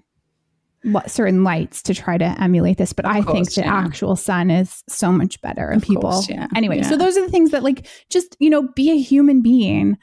[1.07, 3.75] certain lights to try to emulate this, but of I course, think the yeah.
[3.75, 6.11] actual sun is so much better and people.
[6.11, 6.47] Course, yeah.
[6.55, 6.89] Anyway, yeah.
[6.89, 9.97] so those are the things that like just, you know, be a human being.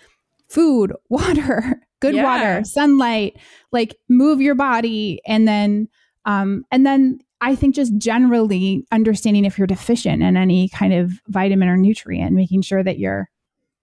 [0.48, 2.24] Food, water, good yeah.
[2.24, 3.36] water, sunlight,
[3.72, 5.88] like move your body and then
[6.24, 11.12] um and then I think just generally understanding if you're deficient in any kind of
[11.28, 13.28] vitamin or nutrient, making sure that you're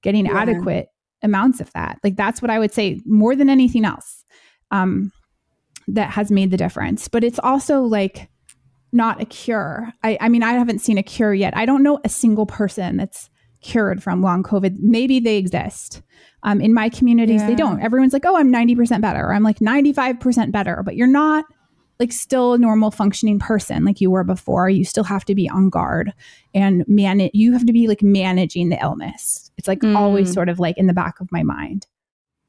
[0.01, 0.37] getting yeah.
[0.37, 0.87] adequate
[1.21, 1.99] amounts of that.
[2.03, 4.25] Like that's what I would say more than anything else.
[4.71, 5.11] Um
[5.87, 7.07] that has made the difference.
[7.07, 8.29] But it's also like
[8.91, 9.91] not a cure.
[10.03, 11.57] I, I mean, I haven't seen a cure yet.
[11.57, 13.29] I don't know a single person that's
[13.63, 14.77] cured from long COVID.
[14.79, 16.01] Maybe they exist.
[16.43, 17.47] Um, in my communities, yeah.
[17.47, 17.81] they don't.
[17.81, 19.25] Everyone's like, oh, I'm 90% better.
[19.25, 21.45] Or I'm like 95% better, but you're not
[21.99, 24.69] like still a normal functioning person like you were before.
[24.69, 26.13] You still have to be on guard
[26.53, 29.51] and man, you have to be like managing the illness.
[29.57, 29.95] It's like mm.
[29.95, 31.87] always sort of like in the back of my mind.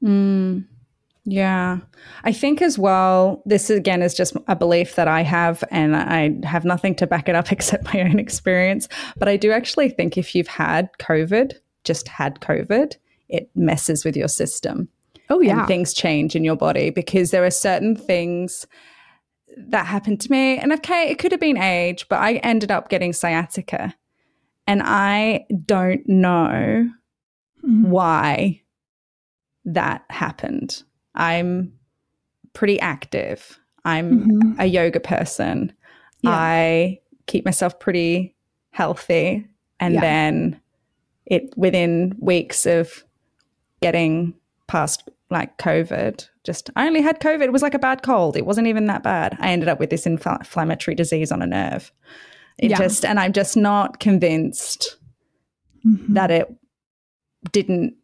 [0.03, 0.65] Mm.
[1.25, 1.79] Yeah.
[2.23, 6.35] I think as well, this again is just a belief that I have, and I
[6.45, 8.87] have nothing to back it up except my own experience.
[9.17, 11.53] But I do actually think if you've had COVID,
[11.83, 12.93] just had COVID,
[13.27, 14.87] it messes with your system.
[15.31, 15.59] Oh yeah.
[15.59, 18.67] And things change in your body because there are certain things
[19.57, 20.57] that happened to me.
[20.59, 23.95] And okay, it could have been age, but I ended up getting sciatica.
[24.67, 26.89] And I don't know
[27.65, 27.87] Mhm.
[27.87, 28.61] why
[29.63, 30.83] that happened.
[31.15, 31.73] I'm
[32.53, 33.59] pretty active.
[33.83, 34.55] I'm Mhm.
[34.59, 35.73] a yoga person.
[36.21, 36.31] Yeah.
[36.31, 38.35] I keep myself pretty
[38.71, 39.47] healthy.
[39.79, 40.01] And Yeah.
[40.01, 40.59] then
[41.25, 43.03] it within weeks of
[43.81, 44.33] getting
[44.67, 47.41] past like COVID, just I only had COVID.
[47.43, 48.37] It was like a bad cold.
[48.37, 49.35] It wasn't even that bad.
[49.39, 51.91] I ended up with this infl- inflammatory disease on a nerve.
[52.57, 52.77] It Yeah.
[52.77, 54.97] just, and I'm just not convinced
[55.85, 56.13] Mhm.
[56.13, 56.47] that it
[57.51, 57.95] didn't,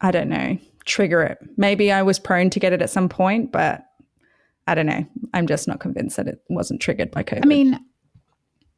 [0.00, 1.38] I don't know, trigger it.
[1.56, 3.84] Maybe I was prone to get it at some point, but
[4.66, 5.06] I don't know.
[5.34, 7.40] I'm just not convinced that it wasn't triggered by COVID.
[7.44, 7.78] I mean,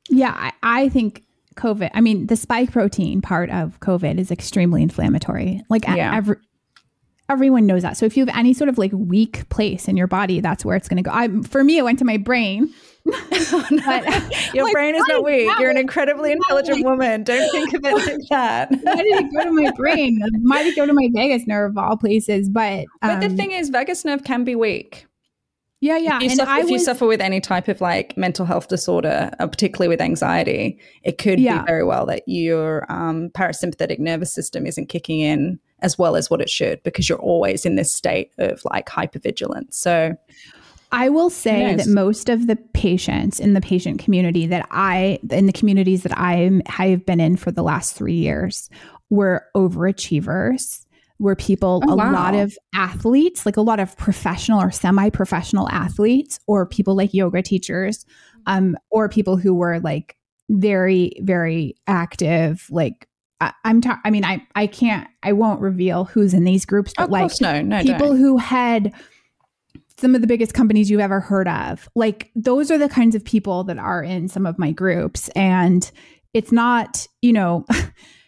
[0.08, 1.24] yeah, I, I think
[1.56, 5.62] COVID, I mean, the spike protein part of COVID is extremely inflammatory.
[5.68, 6.14] Like Yeah.
[6.14, 6.36] every,
[7.28, 7.96] everyone knows that.
[7.96, 10.76] So if you have any sort of like weak place in your body, that's where
[10.76, 11.10] it's going to go.
[11.14, 12.72] I, for me, it went to my brain.
[13.04, 15.48] But- your like, brain is not weak.
[15.48, 17.24] why- You're an incredibly intelligent woman.
[17.24, 18.70] Don't think of it like that.
[18.82, 20.20] Why did it go to my brain?
[20.22, 22.48] It might it go to my vagus nerve of all places?
[22.48, 25.06] But But the um, thing is, vagus nerve can be weak.
[25.80, 26.16] yeah, yeah.
[26.18, 29.30] If, you and suffer, if you suffer with any type of like mental health disorder,
[29.40, 31.62] uh, particularly with anxiety, it could Yeah.
[31.62, 36.30] be very well that your um, parasympathetic nervous system isn't kicking in as well as
[36.30, 39.74] what it should because you're always in this state of like hypervigilance.
[39.74, 40.16] So,
[40.94, 41.86] I will say knows?
[41.86, 46.16] that most of the patients in the patient community that I, in the communities that
[46.18, 48.68] I have been in for the last three years,
[49.08, 50.84] were overachievers.
[51.18, 52.12] Were people, Oh, a wow.
[52.12, 57.14] lot of athletes, like a lot of professional or semi professional athletes, or people like
[57.14, 58.04] yoga teachers,
[58.46, 60.16] um, or people who were like
[60.50, 62.66] very, very active.
[62.70, 63.06] Like,
[63.42, 66.92] I, I'm, ta- I mean, I, I can't, I won't reveal who's in these groups,
[66.96, 68.18] but like, no, no, people don't.
[68.18, 68.92] who had
[69.98, 71.88] some of the biggest companies you've ever heard of.
[71.94, 75.90] Like those are the kinds of people that are in some of my groups and
[76.34, 77.64] it's not, you know,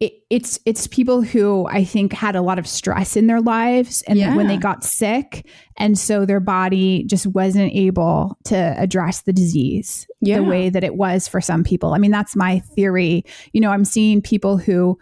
[0.00, 4.02] it, it's it's people who I think had a lot of stress in their lives
[4.02, 5.44] and when they got sick
[5.76, 10.36] and so their body just wasn't able to address the disease Yeah.
[10.36, 11.94] the way that it was for some people.
[11.94, 13.24] I mean, that's my theory.
[13.52, 14.98] You know, I'm seeing people who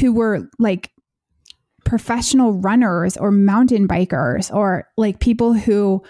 [0.00, 0.90] who were like
[1.84, 6.02] professional runners or mountain bikers or like people who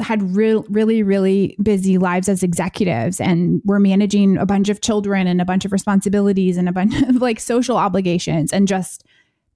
[0.00, 5.26] had real really really busy lives as executives and were managing a bunch of children
[5.26, 9.04] and a bunch of responsibilities and a bunch of like social obligations and just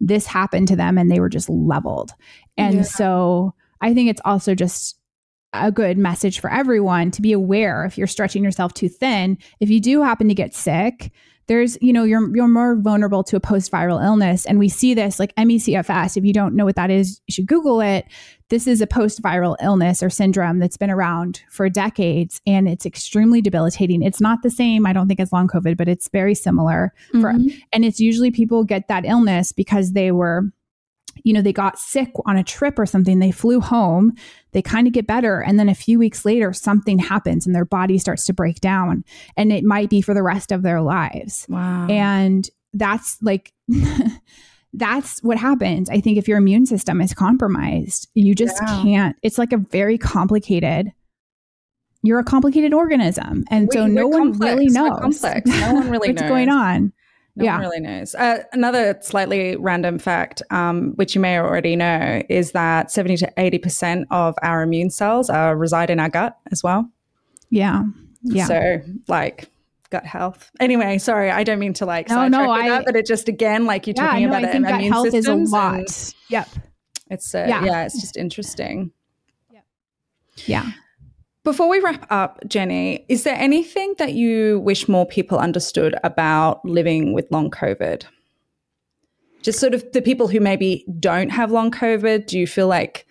[0.01, 2.13] this happened to them and they were just leveled.
[2.57, 2.83] And Yeah.
[2.83, 4.99] so I think it's also just
[5.53, 9.71] a good message for everyone to be aware if you're stretching yourself too thin, if
[9.71, 11.13] you do happen to get sick,
[11.49, 14.47] there's, you know, you're you're more vulnerable to a post-viral illness.
[14.47, 16.17] And we see this like ME/CFS.
[16.17, 18.07] If you don't know what that is, you should Google it.
[18.49, 23.41] This is a post-viral illness or syndrome that's been around for decades and it's extremely
[23.41, 24.03] debilitating.
[24.03, 26.93] It's not the same, I don't think, as long COVID, but it's very similar.
[27.13, 27.53] for- Mhm.
[27.73, 30.53] And it's usually people get that illness because they were,
[31.25, 33.19] you know, they got sick on a trip or something.
[33.19, 34.13] They flew home,
[34.53, 35.41] they kind of get better.
[35.41, 39.05] And then a few weeks later, something happens and their body starts to break down.
[39.37, 41.47] And it might be for the rest of their lives.
[41.49, 41.87] Wow.
[41.89, 43.53] And that's like,
[44.75, 45.91] that's what happens.
[45.91, 48.83] I think if your immune system is compromised, you just Yeah.
[48.83, 49.17] can't.
[49.23, 50.93] It's like a very complicated.
[52.05, 54.51] You're a complicated organism, and so no one complex.
[54.55, 54.99] really We're knows.
[55.01, 55.47] complex.
[55.49, 56.93] No one really what's going on.
[57.35, 57.53] No Yeah.
[57.55, 58.15] one really knows.
[58.15, 63.33] Uh, another slightly random fact, um, which you may already know, is that 70 to
[63.39, 66.91] 80% of our immune cells are reside in our gut as well.
[67.49, 67.85] Yeah,
[68.23, 68.45] yeah.
[68.47, 69.49] So, like,
[69.91, 70.51] gut health.
[70.61, 73.07] Anyway, sorry, I don't mean to like No, sidetrack no, with I- that, but it
[73.07, 75.27] just, again, like you're yeah, talking no, about I think the gut immune health is
[75.27, 75.75] a lot.
[75.79, 76.49] and Yep.
[77.11, 77.65] It's, uh, Yeah.
[77.65, 78.91] yeah, it's just interesting.
[79.53, 79.65] Yep.
[80.47, 80.71] Yeah.
[81.45, 86.65] Before we wrap up, Jeni, is there anything that you wish more people understood about
[86.65, 88.05] living with long COVID?
[89.43, 93.07] Just sort of the people who maybe don't have long COVID, do you feel like,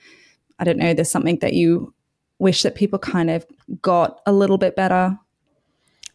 [0.59, 1.93] I don't know, there's something that you
[2.39, 3.45] wish that people kind of
[3.81, 5.19] got a little bit better?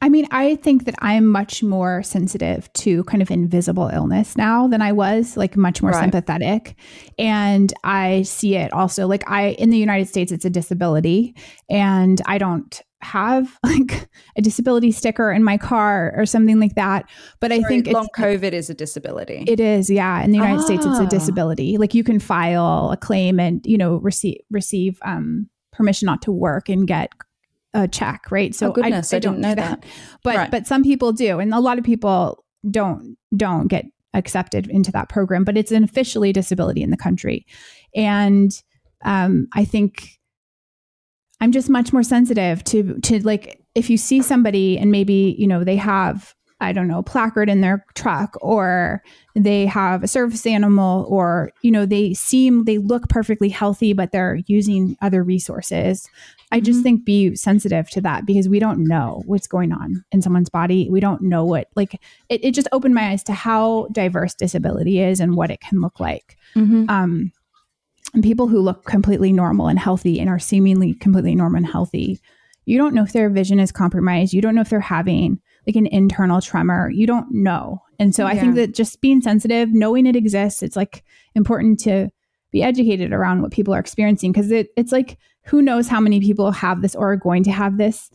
[0.07, 4.69] I mean, I think that I'm much more sensitive to kind of invisible illness now
[4.69, 6.01] than I was, like much more Right.
[6.01, 6.77] sympathetic.
[7.19, 11.35] And I see it also like I in the United States it's a disability
[11.69, 17.11] and I don't have like a disability sticker in my car or something like that,
[17.41, 19.43] but I think long it's COVID is a disability.
[19.49, 20.23] it is, yeah.
[20.23, 21.05] In the United States, it's Ah.
[21.07, 21.79] a disability.
[21.79, 26.31] Like you can file a claim and you know receive receive um, permission not to
[26.33, 27.11] work and get
[27.77, 28.55] a check, right?
[28.55, 29.85] So oh goodness, I, don't didn't know do that.
[30.23, 30.51] but Right.
[30.51, 35.09] but some people do, and a lot of people don't don't get accepted into that
[35.09, 37.47] program, but it's an officially disability in the country.
[37.95, 38.51] And
[39.05, 40.09] um, I think
[41.41, 45.47] I'm just much more sensitive to to like if you see somebody and maybe you
[45.47, 49.03] know they have I don't know, placard in their truck or
[49.35, 54.11] they have a service animal or, you know, they seem, they look perfectly healthy, but
[54.11, 56.09] they're using other resources.
[56.53, 56.83] I just mm-hmm.
[56.85, 60.89] think be sensitive to that because we don't know what's going on in someone's body.
[60.89, 62.01] We don't know what, like,
[62.31, 65.81] it, it just opened my eyes to how diverse disability is and what it can
[65.81, 66.39] look like.
[66.55, 66.89] Mm-hmm.
[66.89, 67.33] Um,
[68.15, 72.21] and people who look completely normal and healthy and are seemingly completely normal and healthy,
[72.65, 74.33] you don't know if their vision is compromised.
[74.33, 76.91] You don't know if they're having like an internal tremor.
[76.91, 77.83] You don't know.
[77.99, 78.33] And so yeah.
[78.33, 81.05] I think that just being sensitive, knowing it exists, it's like
[81.35, 82.09] important to
[82.53, 86.21] be educated around what people are experiencing because it, it's like who knows how many
[86.21, 88.11] people have this or are going to have this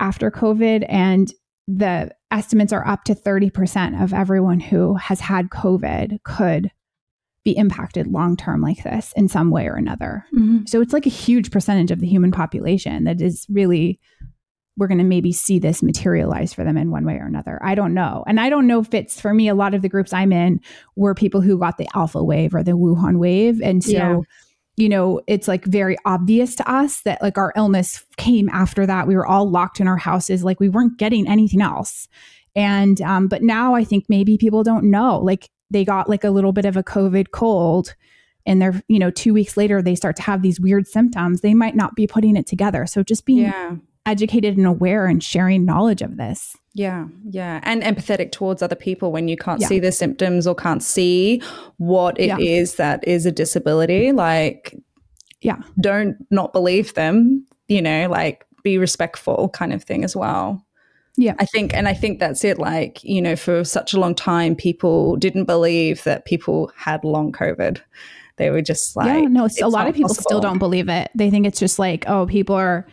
[0.00, 0.86] after COVID.
[0.88, 1.32] And
[1.66, 6.70] the estimates are up to 30% of everyone who has had COVID could
[7.44, 10.24] be impacted long term like this in some way or another.
[10.34, 10.64] Mm-hmm.
[10.66, 14.00] So it's like a huge percentage of the human population that is really
[14.76, 17.60] we're going to maybe see this materialize for them in one way or another.
[17.62, 18.24] I don't know.
[18.26, 20.60] And I don't know if it's for me, a lot of the groups I'm in
[20.96, 23.60] were people who got the alpha wave or the Wuhan wave.
[23.62, 24.20] And so, yeah.
[24.76, 29.06] you know, it's like very obvious to us that like our illness came after that.
[29.06, 32.08] We were all locked in our houses, like we weren't getting anything else.
[32.56, 35.18] And, um, but now I think maybe people don't know.
[35.20, 37.94] Like they got like a little bit of a COVID cold
[38.46, 41.54] and they're you know two weeks later they start to have these weird symptoms they
[41.54, 45.64] might not be putting it together so just being yeah educated and aware and sharing
[45.64, 46.56] knowledge of this.
[46.74, 47.60] Yeah, yeah.
[47.62, 49.68] And empathetic towards other people when you can't yeah.
[49.68, 51.40] see the symptoms or can't see
[51.76, 52.38] what it yeah.
[52.38, 54.10] is that is a disability.
[54.12, 54.76] Like,
[55.40, 60.64] yeah, don't not believe them, you know, like be respectful kind of thing as well.
[61.16, 61.34] Yeah.
[61.38, 62.58] I think, and I think that's it.
[62.58, 67.30] Like, you know, for such a long time, people didn't believe that people had long
[67.30, 67.80] COVID.
[68.36, 70.28] They were just like, yeah, no, a lot of people possible.
[70.28, 71.10] still don't believe it.
[71.14, 72.84] They think it's just like, oh, people are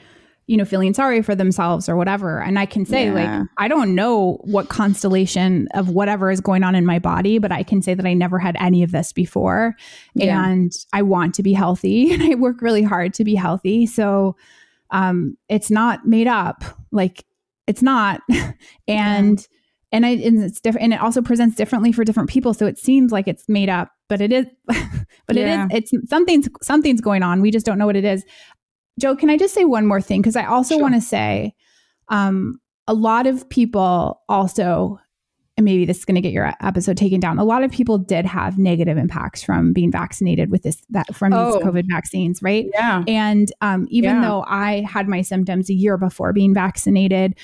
[0.52, 2.42] you know, feeling sorry for themselves or whatever.
[2.42, 3.14] And I can say, yeah.
[3.14, 7.54] like, I don't know what constellation of whatever is going on in my body, but
[7.54, 9.78] I can say that I never had any of this before.
[10.14, 10.46] Yeah.
[10.46, 13.86] And I want to be healthy and I work really hard to be healthy.
[13.86, 14.36] So
[14.90, 16.66] um, it's not made up.
[16.92, 17.24] Like,
[17.66, 18.20] it's not.
[18.90, 19.46] and, yeah.
[19.94, 20.84] and I, and it's different.
[20.84, 22.54] And it also presents differently for different people.
[22.54, 26.50] So it seems like it's made up, but it is, but it is, it's something's,
[26.62, 27.40] something's going on.
[27.40, 28.26] We just don't know what it is.
[29.00, 30.22] Jo, can I just say one more thing?
[30.22, 30.82] Because I also sure.
[30.82, 31.54] want to say
[32.10, 35.00] um, a lot of people also,
[35.58, 37.40] and maybe this is going to get your episode taken down.
[37.40, 41.34] A lot of people did have negative impacts from being vaccinated with this that from
[41.34, 41.54] oh.
[41.54, 42.68] these COVID vaccines, right?
[42.74, 43.04] Yeah.
[43.08, 44.22] And um, even yeah.
[44.22, 47.36] though I had my symptoms a year before being vaccinated,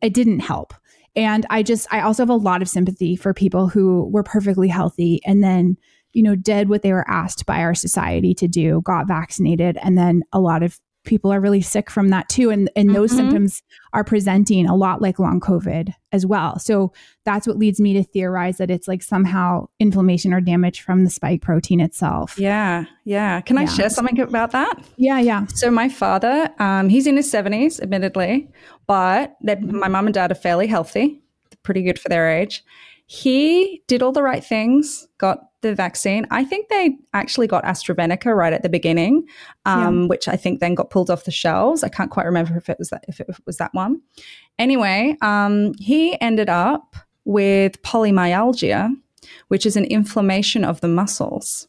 [0.00, 0.74] it didn't help.
[1.16, 4.68] And I just, I also have a lot of sympathy for people who were perfectly
[4.68, 5.76] healthy and then,
[6.12, 9.96] you know, did what they were asked by our society to do, got vaccinated, and
[9.96, 12.50] then a lot of people are really sick from that too.
[12.50, 13.18] And, and those mm-hmm.
[13.18, 16.58] symptoms are presenting a lot like long COVID as well.
[16.58, 16.92] So
[17.24, 21.10] that's what leads me to theorize that it's like somehow inflammation or damage from the
[21.10, 22.38] spike protein itself.
[22.38, 22.84] Yeah.
[23.04, 23.40] Yeah.
[23.42, 24.82] Can I share something about that?
[24.96, 25.20] Yeah.
[25.20, 25.46] Yeah.
[25.46, 28.48] So my father, um, he's in his 70s, admittedly,
[28.86, 31.22] but my mom and dad are fairly healthy,
[31.62, 32.64] pretty good for their age.
[33.06, 36.26] He did all the right things, got the vaccine.
[36.30, 39.26] I think they actually got AstraZeneca right at the beginning,
[39.64, 40.06] um, yeah.
[40.08, 41.82] which I think then got pulled off the shelves.
[41.82, 44.00] I can't quite remember if it was that if it was that one.
[44.58, 48.90] Anyway, um, he ended up with polymyalgia,
[49.48, 51.66] which is an inflammation of the muscles.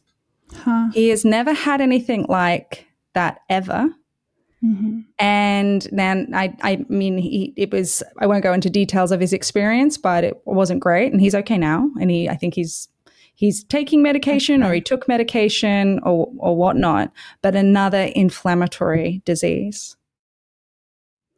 [0.54, 0.88] Huh.
[0.92, 3.88] He has never had anything like that ever.
[4.64, 5.00] Mm-hmm.
[5.18, 9.32] And then I, I mean, he, it was, I won't go into details of his
[9.32, 11.12] experience, but it wasn't great.
[11.12, 11.90] And he's okay now.
[12.00, 12.88] And he, I think he's
[13.36, 17.12] he's taking medication or he took medication or, or whatnot,
[17.42, 19.96] but another inflammatory disease.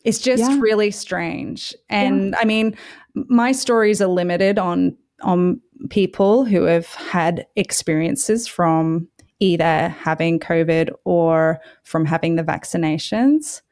[0.04, 0.58] It's just yeah.
[0.60, 1.74] really strange.
[1.90, 2.38] And yeah.
[2.38, 2.76] I mean,
[3.14, 9.08] my stories are limited on on people who have had experiences from
[9.40, 13.62] either having COVID or from having the vaccinations.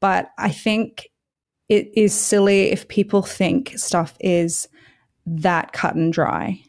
[0.00, 1.10] But I think
[1.68, 4.68] it is silly if people think stuff is
[5.26, 6.62] that cut and dry.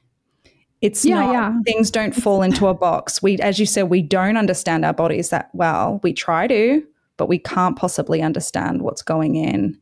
[0.81, 1.59] It's yeah, not, yeah.
[1.65, 3.21] things don't fall into a box.
[3.21, 5.99] We, as you said, we don't understand our bodies that well.
[6.03, 6.83] We try to,
[7.17, 9.77] but we can't possibly understand what's going in.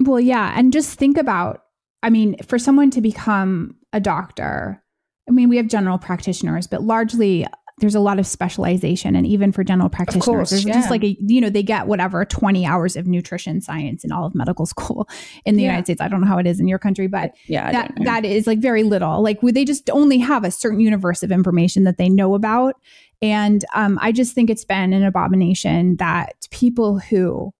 [0.00, 0.54] Well, yeah.
[0.56, 1.64] And just think about,
[2.02, 4.82] I mean, for someone to become a doctor,
[5.28, 7.46] I mean, we have general practitioners, but largely
[7.80, 10.74] there's a lot of specialization and even for general practitioners course, there's yeah.
[10.74, 14.24] just like a you know they get whatever 20 hours of nutrition science in all
[14.26, 15.08] of medical school
[15.44, 15.68] in the Yeah.
[15.70, 18.24] united states i don't know how it is in your country but Yeah, that that
[18.24, 21.84] is like very little like would they just only have a certain universe of information
[21.84, 22.74] that they know about
[23.22, 27.52] and um, i just think it's been an abomination that people who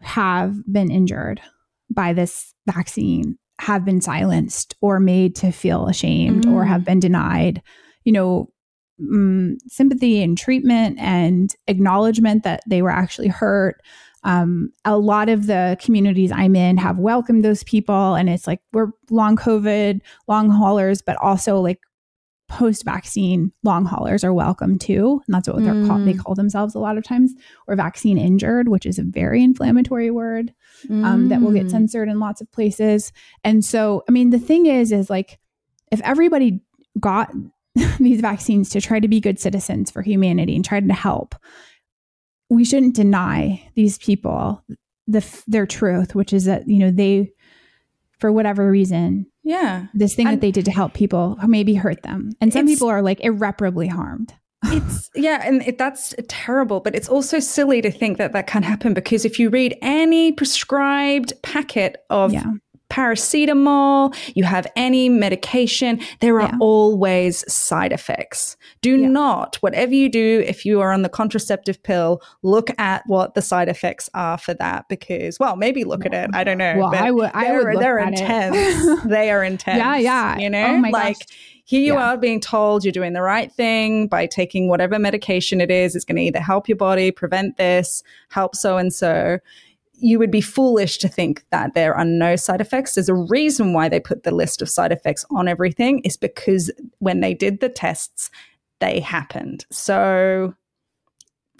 [0.00, 1.40] have been injured
[1.90, 6.68] by this vaccine have been silenced or made to feel ashamed or Mm.
[6.68, 7.60] have been denied
[8.04, 8.48] you know
[9.00, 13.80] mm, sympathy and treatment and acknowledgement that they were actually hurt
[14.22, 18.60] um, a lot of the communities I'm in have welcomed those people, and it's like
[18.72, 21.80] we're long COVID, long haulers, but also like
[22.48, 25.22] post vaccine long haulers are welcome too.
[25.26, 26.04] And that's what they're called.
[26.04, 26.18] They Mm.
[26.18, 27.32] call themselves a lot of times,
[27.66, 30.52] or vaccine injured, which is a very inflammatory word
[31.04, 31.70] um, that will get Mm.
[31.70, 33.12] censored in lots of places.
[33.44, 35.38] And so, I mean, the thing is, is like
[35.92, 36.60] if everybody
[36.98, 37.30] got
[38.00, 41.34] these vaccines to try to be good citizens for humanity and tried to help,
[42.48, 44.64] we shouldn't deny these people
[45.06, 47.32] the their truth, which is that you know they,
[48.18, 49.86] for whatever reason, Yeah.
[49.94, 52.88] this thing And- that they did to help people maybe hurt them, and some people
[52.88, 54.34] are like irreparably harmed.
[54.66, 56.80] It's yeah, and it, that's terrible.
[56.80, 60.32] But it's also silly to think that that can happen because if you read any
[60.32, 62.44] prescribed packet of Yeah.
[62.90, 66.56] Paracetamol, you have any medication, there are Yeah.
[66.60, 68.56] always side effects.
[68.82, 69.08] Do Yeah.
[69.08, 73.42] not, whatever you do, if you are on the contraceptive pill, look at what the
[73.42, 76.30] side effects are for that because, well, maybe look at it.
[76.34, 76.74] I don't know.
[76.78, 79.02] Well, but I would- I they're, would they're intense.
[79.04, 79.78] they are intense.
[79.78, 80.38] Yeah, yeah.
[80.38, 81.26] You know, Oh like gosh.
[81.64, 82.10] here you Yeah.
[82.12, 85.94] are being told you're doing the right thing by taking whatever medication it is.
[85.94, 89.38] It's going to either help your body, prevent this, help so and so.
[90.00, 92.94] You would be foolish to think that there are no side effects.
[92.94, 96.70] There's a reason why they put the list of side effects on everything, is because
[96.98, 98.30] when they did the tests,
[98.80, 99.66] they happened.
[99.70, 100.54] So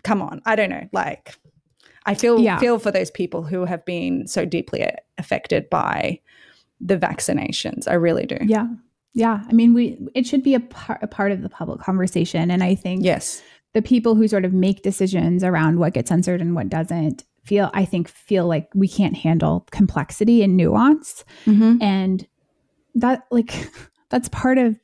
[0.02, 0.40] come on.
[0.46, 0.88] I don't know.
[0.92, 1.34] Like,
[2.06, 2.58] I feel Yeah.
[2.58, 4.88] feel for those people who have been so deeply
[5.18, 6.20] affected by
[6.80, 7.86] the vaccinations.
[7.86, 8.38] I really do.
[8.40, 8.66] Yeah.
[9.12, 9.44] Yeah.
[9.48, 12.50] I mean, we it should be a, par- a part of the public conversation.
[12.50, 13.42] And I think Yes.
[13.74, 17.68] the people who sort of make decisions around what gets censored and what doesn't feel,
[17.74, 21.24] I think, feel like we can't handle complexity and nuance.
[21.46, 21.82] Mm-hmm.
[21.82, 22.26] And
[22.94, 23.52] that, like,
[24.10, 24.76] that's part of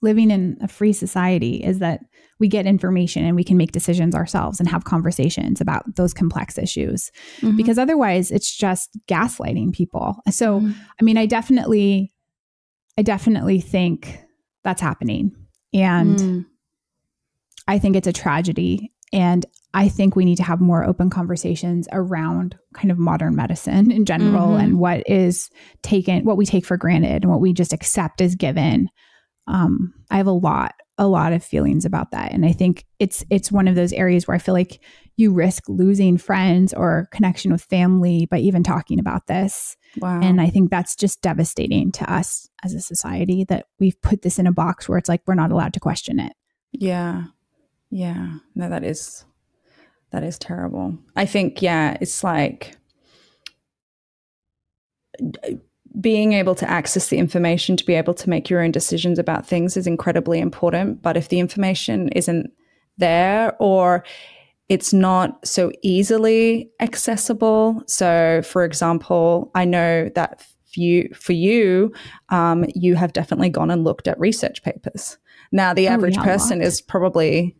[0.00, 2.00] living in a free society is that
[2.38, 6.56] we get information and we can make decisions ourselves and have conversations about those complex
[6.58, 7.10] issues
[7.40, 7.56] Mm-hmm.
[7.56, 10.16] because otherwise it's just gaslighting people.
[10.30, 10.74] So, Mhm.
[10.98, 12.12] I mean, I definitely,
[12.98, 14.18] I definitely think
[14.64, 15.32] that's happening.
[15.74, 16.46] And Mm.
[17.68, 18.92] I think it's a tragedy.
[19.12, 19.44] And
[19.76, 24.06] I think we need to have more open conversations around kind of modern medicine in
[24.06, 24.62] general Mhm.
[24.62, 25.50] and what is
[25.82, 28.88] taken, what we take for granted and what we just accept as given.
[29.46, 32.32] Um, I have a lot, a lot of feelings about that.
[32.32, 34.80] And I think it's it's one of those areas where I feel like
[35.18, 39.76] you risk losing friends or connection with family by even talking about this.
[39.98, 40.20] Wow.
[40.22, 44.38] And I think that's just devastating to us as a society that we've put this
[44.38, 46.32] in a box where it's like we're not allowed to question it.
[46.72, 47.24] Yeah.
[47.90, 48.38] Yeah.
[48.54, 49.24] No, that is
[50.10, 50.98] that is terrible.
[51.16, 52.76] I think, yeah, it's like
[56.00, 59.46] being able to access the information to be able to make your own decisions about
[59.46, 61.02] things is incredibly important.
[61.02, 62.50] But if the information isn't
[62.98, 64.04] there or
[64.68, 67.82] it's not so easily accessible.
[67.86, 71.92] So, for example, I know that for you, for you,
[72.30, 75.18] um, you have definitely gone and looked at research papers.
[75.52, 77.56] Now, the Oh, average yeah, person is probably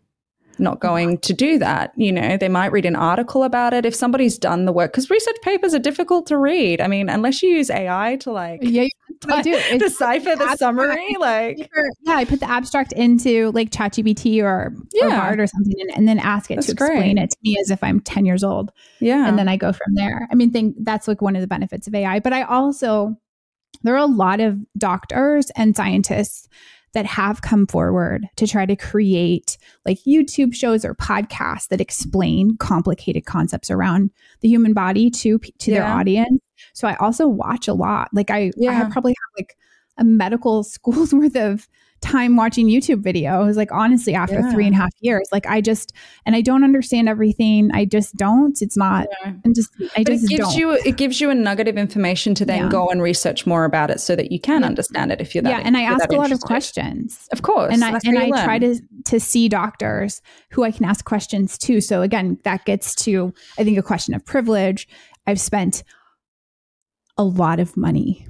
[0.59, 1.92] not going to do that.
[1.96, 5.11] You know, they might read an article about it if somebody's done the work because
[5.11, 6.80] research papers are difficult to read.
[6.80, 8.86] I mean, unless you use AI to like Yeah,
[9.28, 9.78] I do.
[9.78, 10.59] Decipher the abstract.
[10.59, 11.59] summary, like
[12.02, 15.20] yeah, I put the abstract into like ChatGPT or, or Yeah.
[15.20, 17.24] Bard or something, and, and then ask it That's to explain great.
[17.24, 19.94] it to me as if I'm 10 years old, yeah, and then I go from
[19.94, 20.28] there.
[20.30, 22.20] I mean, think that's like one of the benefits of AI.
[22.20, 23.16] But I also
[23.82, 26.48] there are a lot of doctors and scientists
[26.97, 32.57] that have come forward to try to create like YouTube shows or podcasts that explain
[32.57, 36.40] complicated concepts around the human body to to their audience.
[36.72, 38.09] So I also watch a lot.
[38.14, 38.72] Like I, I Yeah.
[38.72, 39.59] have probably have like
[39.99, 41.68] a medical school's worth of
[42.01, 43.57] time watching YouTube videos.
[43.57, 44.53] Like honestly, after Yeah.
[44.53, 45.92] three and a half years, like I just
[46.24, 47.70] and I don't understand everything.
[47.72, 48.61] I just don't.
[48.61, 49.07] It's not.
[49.24, 49.32] Yeah.
[49.44, 49.70] I'm just.
[49.97, 50.57] I but just it gives don't.
[50.57, 52.68] you it gives you a nugget of information to then Yeah.
[52.68, 55.51] go and research more about it so that you can understand it if you're that
[55.51, 57.28] yeah, and I ask a lot of questions.
[57.32, 60.20] Of course, and I and I you try to to see doctors
[60.51, 61.80] who I can ask questions to.
[61.80, 64.86] So again, that gets to I think a question of privilege.
[65.26, 65.82] I've spent
[67.18, 68.26] a lot of money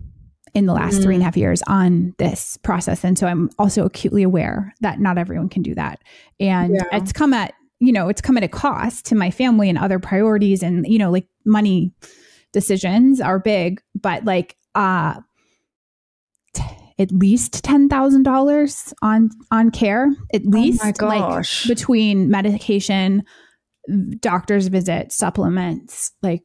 [0.56, 3.04] in the last three and a half years on this process.
[3.04, 6.00] And so I'm also acutely aware that not everyone can do that.
[6.40, 6.82] And Yeah.
[6.92, 9.98] it's come at, you know, it's come at a cost to my family and other
[9.98, 11.92] priorities and, you know, like money
[12.54, 15.20] decisions are big, but like uh
[16.54, 16.62] t-
[16.98, 20.08] at least ten thousand dollars on on care.
[20.32, 21.66] At least Oh like gosh.
[21.66, 23.24] between medication,
[24.20, 26.42] doctor's visit supplements, like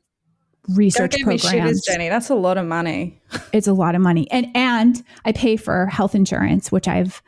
[0.76, 2.10] research me programs shivers, Jeni.
[2.10, 3.22] That's a lot of money.
[3.54, 7.22] it's a lot of money and and i pay for health insurance which i've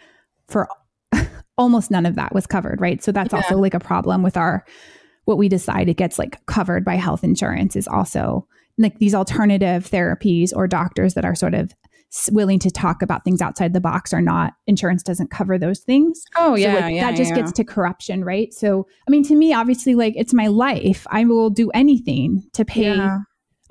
[0.47, 0.67] for
[1.57, 4.65] almost none of that was covered right so that's also like a problem with our
[5.25, 9.89] what we decide it gets like covered by health insurance is also like these alternative
[9.89, 11.73] therapies or doctors that are sort of
[12.31, 16.23] willing to talk about things outside the box or not insurance doesn't cover those things
[16.35, 17.09] Oh so yeah, like, yeah.
[17.09, 17.37] that just yeah.
[17.37, 21.23] gets to corruption right so i mean to me obviously like it's my life i
[21.25, 23.19] will do anything to pay Yeah.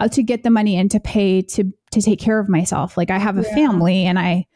[0.04, 2.96] Uh, to get the money and to pay to to take care of myself.
[2.96, 3.54] Like I have a Yeah.
[3.54, 4.46] family and I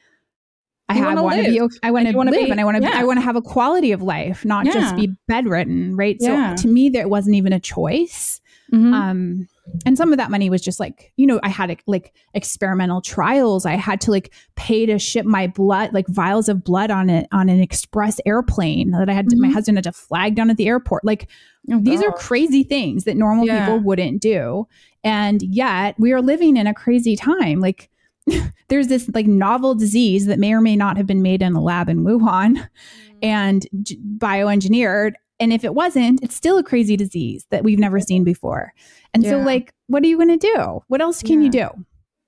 [0.89, 2.93] I have wanna be okay- I want to live be- and I want to yeah.
[2.95, 4.73] I want to have a quality of life, not Yeah.
[4.73, 6.17] just be bedridden, right?
[6.21, 8.41] So to me there wasn't even a choice.
[8.73, 8.93] Mhm.
[8.95, 9.49] Um
[9.85, 13.67] and some of that money was just like, you know, I had like experimental trials.
[13.67, 17.27] I had to like pay to ship my blood, like vials of blood on it
[17.33, 19.55] on an express airplane that I had to, my mm-hmm.
[19.55, 21.05] husband had to flag down at the airport.
[21.05, 21.29] Like
[21.73, 23.67] Oh, these are crazy things that normal Yeah.
[23.67, 24.69] people wouldn't do.
[25.03, 27.61] And yet we are living in a crazy time.
[27.61, 27.91] Like
[28.69, 31.61] there's this like novel disease that may or may not have been made in a
[31.61, 33.13] lab in Wuhan mm-hmm.
[33.23, 33.67] and
[34.19, 35.15] bioengineered.
[35.39, 38.73] And if it wasn't, it's still a crazy disease that we've never seen before.
[39.13, 40.81] And so like, what are you going to do?
[40.89, 41.69] What else can you do?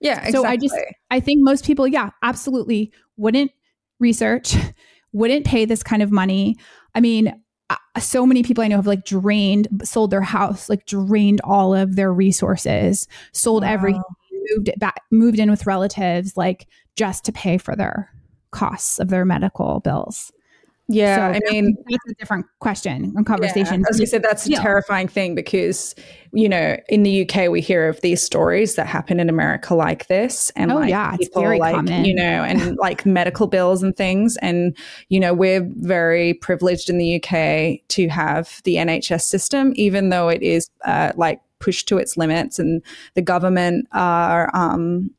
[0.00, 0.18] yeah.
[0.26, 0.32] Exactly.
[0.32, 0.76] so I just-
[1.10, 3.50] I think most people, yeah, absolutely wouldn't
[3.98, 4.54] research,
[5.12, 6.56] wouldn't pay this kind of money.
[6.94, 7.34] I mean,
[7.70, 11.74] uh, so many people I know have like drained, sold their house, like drained all
[11.74, 13.70] of their resources, sold Wow.
[13.72, 14.02] everything,
[14.50, 18.10] moved it back, moved in with relatives, like just to pay for their
[18.50, 20.30] costs of their medical bills.
[20.88, 21.32] Yeah.
[21.32, 23.84] So I mean, that's a different question and conversation.
[23.84, 24.62] I was gonna say that's a Yeah.
[24.62, 25.94] terrifying thing because
[26.32, 30.06] you know in the UK we hear of these stories that happen in America like
[30.06, 32.04] this, and Oh, like yeah, it's people very like common.
[32.04, 34.76] you know, and like medical bills and things, and
[35.10, 40.28] you know we're very privileged in the UK to have the NHS system, even though
[40.28, 42.82] it is uh, like pushed to its limits, and
[43.14, 44.50] the government are.
[44.54, 45.10] Um,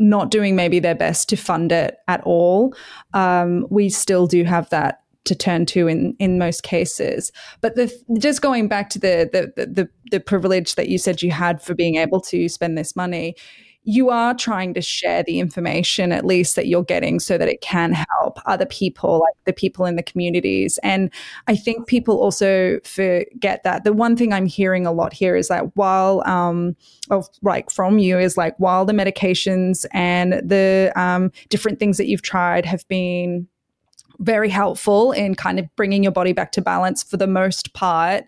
[0.00, 2.72] not doing maybe their best to fund it at all.
[3.14, 7.30] Um, we still do have that to turn to in in most cases.
[7.60, 11.30] But the just going back to the the the the, privilege that you said you
[11.30, 13.34] had for being able to spend this money.
[13.84, 17.62] You are trying to share the information, at least that you're getting, so that it
[17.62, 20.78] can help other people, like the people in the communities.
[20.82, 21.10] And
[21.46, 23.84] I think people also forget that.
[23.84, 26.76] The one thing I'm hearing a lot here is that while, um,
[27.10, 32.08] of like from you, is like while the medications and the um, different things that
[32.08, 33.48] you've tried have been
[34.18, 38.24] very helpful in kind of bringing your body back to balance for the most part.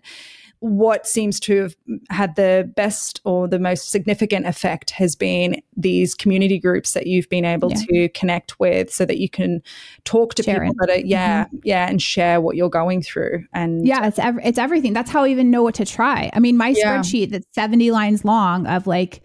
[0.59, 1.75] What seems to have
[2.11, 7.27] had the best or the most significant effect has been these community groups that you've
[7.29, 7.77] been able Yeah.
[7.89, 9.63] to connect with so that you can
[10.03, 10.75] talk to people it.
[10.79, 11.57] that are, yeah, mm-hmm.
[11.63, 13.43] yeah, and share what you're going through.
[13.53, 14.93] And Yeah, it's ev- it's everything.
[14.93, 16.29] That's how I even know what to try.
[16.31, 16.99] I mean, my Yeah.
[16.99, 19.21] spreadsheet that's 70 lines long of like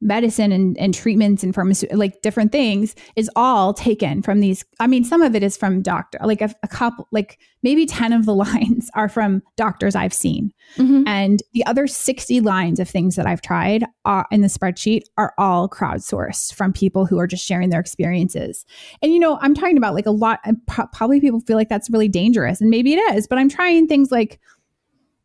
[0.00, 4.86] medicine and, and treatments and pharmaceutical like different things is all taken from these i
[4.86, 8.24] mean some of it is from doctor like a, a couple like maybe 10 of
[8.24, 11.02] the lines are from doctors i've seen Mhm.
[11.06, 15.34] and the other 60 lines of things that i've tried are, in the spreadsheet are
[15.36, 18.64] all crowdsourced from people who are just sharing their experiences
[19.02, 20.40] and you know i'm talking about like a lot
[20.92, 24.10] probably people feel like that's really dangerous and maybe it is but i'm trying things
[24.10, 24.40] like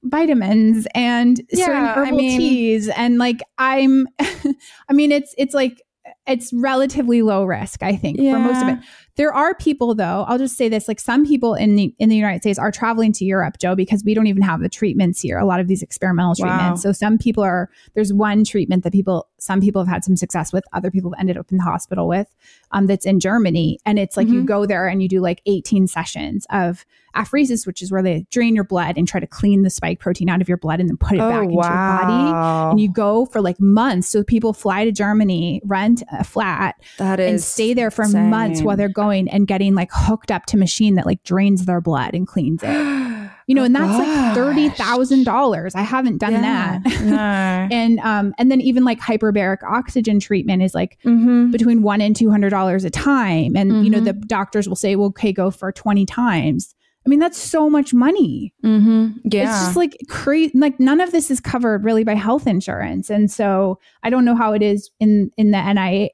[0.06, 2.90] vitamins and Yeah, certain I herbal mean- teas.
[2.90, 5.82] And like i'm i mean it's it's like
[6.28, 8.80] it's relatively low risk i think for most of it.
[9.16, 12.16] There are people though i'll just say this like some people in the in the
[12.16, 15.38] united states are traveling to europe jo because we don't even have the treatments here
[15.38, 16.48] a lot of these experimental Wow.
[16.58, 20.16] treatments so some people are there's one treatment that people some people have had some
[20.16, 22.28] success with other people have ended up in the hospital with
[22.72, 24.46] um, that's in germany and it's like you Mhm.
[24.48, 26.86] go there and you do like 18 sessions of
[27.16, 30.30] apheresis which is where they drain your blood and try to clean the spike protein
[30.30, 32.32] out of your blood and then put it oh, back into your body
[32.72, 34.10] and you go for like months.
[34.10, 38.30] So people fly to Germany, rent a flat, that is and stay there for insane.
[38.30, 41.80] months while they're going and getting like hooked up to machine that like drains their
[41.80, 42.68] blood and cleans it.
[43.48, 45.76] You know, and that's like thirty thousand dollars.
[45.76, 46.82] I haven't done that.
[47.02, 47.16] no.
[47.72, 51.52] and um, and then even like hyperbaric oxygen treatment is like mm-hmm.
[51.52, 53.56] between one and two hundred dollars a time.
[53.56, 56.74] And you know, the doctors will say, well, okay, go for twenty times.
[57.06, 58.52] I mean, that's so much money.
[58.64, 59.20] Mm-hmm.
[59.26, 59.44] Yeah.
[59.44, 60.58] It's just like crazy.
[60.58, 64.36] Like none of this is covered really by health insurance, and so I don't know
[64.36, 66.10] how it is in in the NIH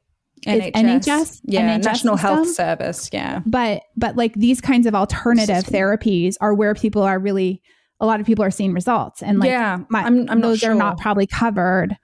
[0.45, 2.35] NHS, NHS yeah, NHS National system.
[2.35, 3.41] Health Service, yeah.
[3.45, 7.61] But but like these kinds of alternative therapies are where people are really
[7.99, 10.72] a lot of people are seeing results, and like yeah, my, I'm, I'm those sure.
[10.72, 11.97] are not probably covered.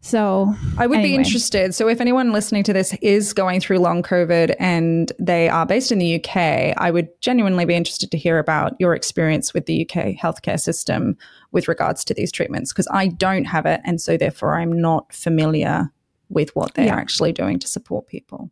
[0.00, 1.12] So I would anyway.
[1.12, 1.74] be interested.
[1.74, 5.90] So if anyone listening to this is going through long COVID and they are based
[5.90, 9.88] in the UK, I would genuinely be interested to hear about your experience with the
[9.88, 11.16] UK healthcare system
[11.52, 15.12] with regards to these treatments because I don't have it, and so therefore I'm not
[15.14, 15.90] familiar
[16.30, 16.96] with what they're yeah.
[16.96, 18.50] actually doing to support people.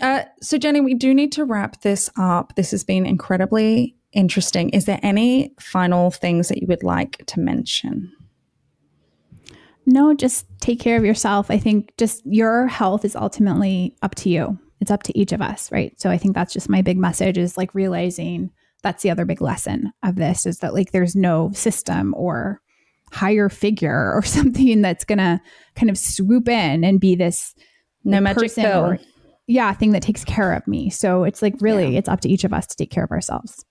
[0.00, 2.54] Uh, so, Jeni, we do need to wrap this up.
[2.54, 4.70] This has been incredibly interesting.
[4.70, 8.12] Is there any final things that you would like to mention?
[9.86, 11.50] No, just take care of yourself.
[11.50, 14.58] I think just your health is ultimately up to you.
[14.80, 15.98] It's up to each of us, right?
[16.00, 18.50] So I think that's just my big message is like realizing
[18.82, 22.60] that's the other big lesson of this is that like there's no system or
[23.12, 25.40] higher figure or something that's going to
[25.74, 27.54] kind of swoop in and be this
[28.04, 28.86] no magic pill.
[28.86, 28.98] Or,
[29.46, 30.90] yeah, thing that takes care of me.
[30.90, 31.98] So it's like really, yeah.
[31.98, 33.64] it's up to each of us to take care of ourselves.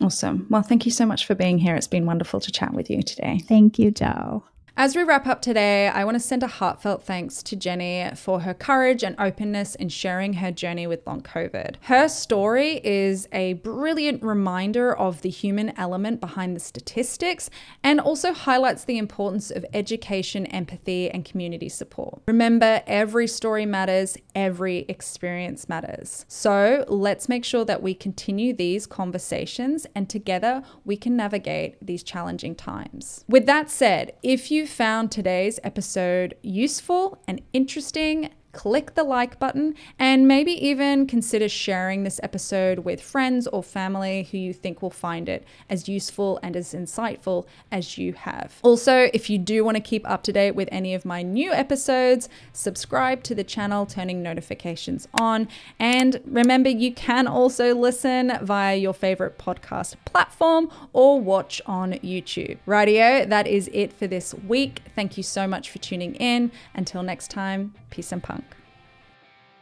[0.00, 0.46] Awesome.
[0.50, 1.74] Well, thank you so much for being here.
[1.74, 3.40] It's been wonderful to chat with you today.
[3.46, 4.44] Thank you, Jo.
[4.74, 8.40] As we wrap up today, I want to send a heartfelt thanks to Jeni for
[8.40, 11.76] her courage and openness in sharing her journey with long COVID.
[11.82, 17.50] Her story is a brilliant reminder of the human element behind the statistics
[17.84, 22.22] and also highlights the importance of education, empathy, and community support.
[22.26, 26.24] Remember, every story matters, every experience matters.
[26.28, 32.02] So let's make sure that we continue these conversations and together we can navigate these
[32.02, 33.26] challenging times.
[33.28, 39.74] With that said, if you found today's episode useful and interesting click the like button,
[39.98, 44.90] and maybe even consider sharing this episode with friends or family who you think will
[44.90, 48.58] find it as useful and as insightful as you have.
[48.62, 51.52] Also, if you do want to keep up to date with any of my new
[51.52, 55.48] episodes, subscribe to the channel, turning notifications on.
[55.78, 62.58] And remember, you can also listen via your favorite podcast platform or watch on YouTube.
[62.66, 64.82] Radio, that is it for this week.
[64.94, 66.52] Thank you so much for tuning in.
[66.74, 68.41] Until next time, peace and punk.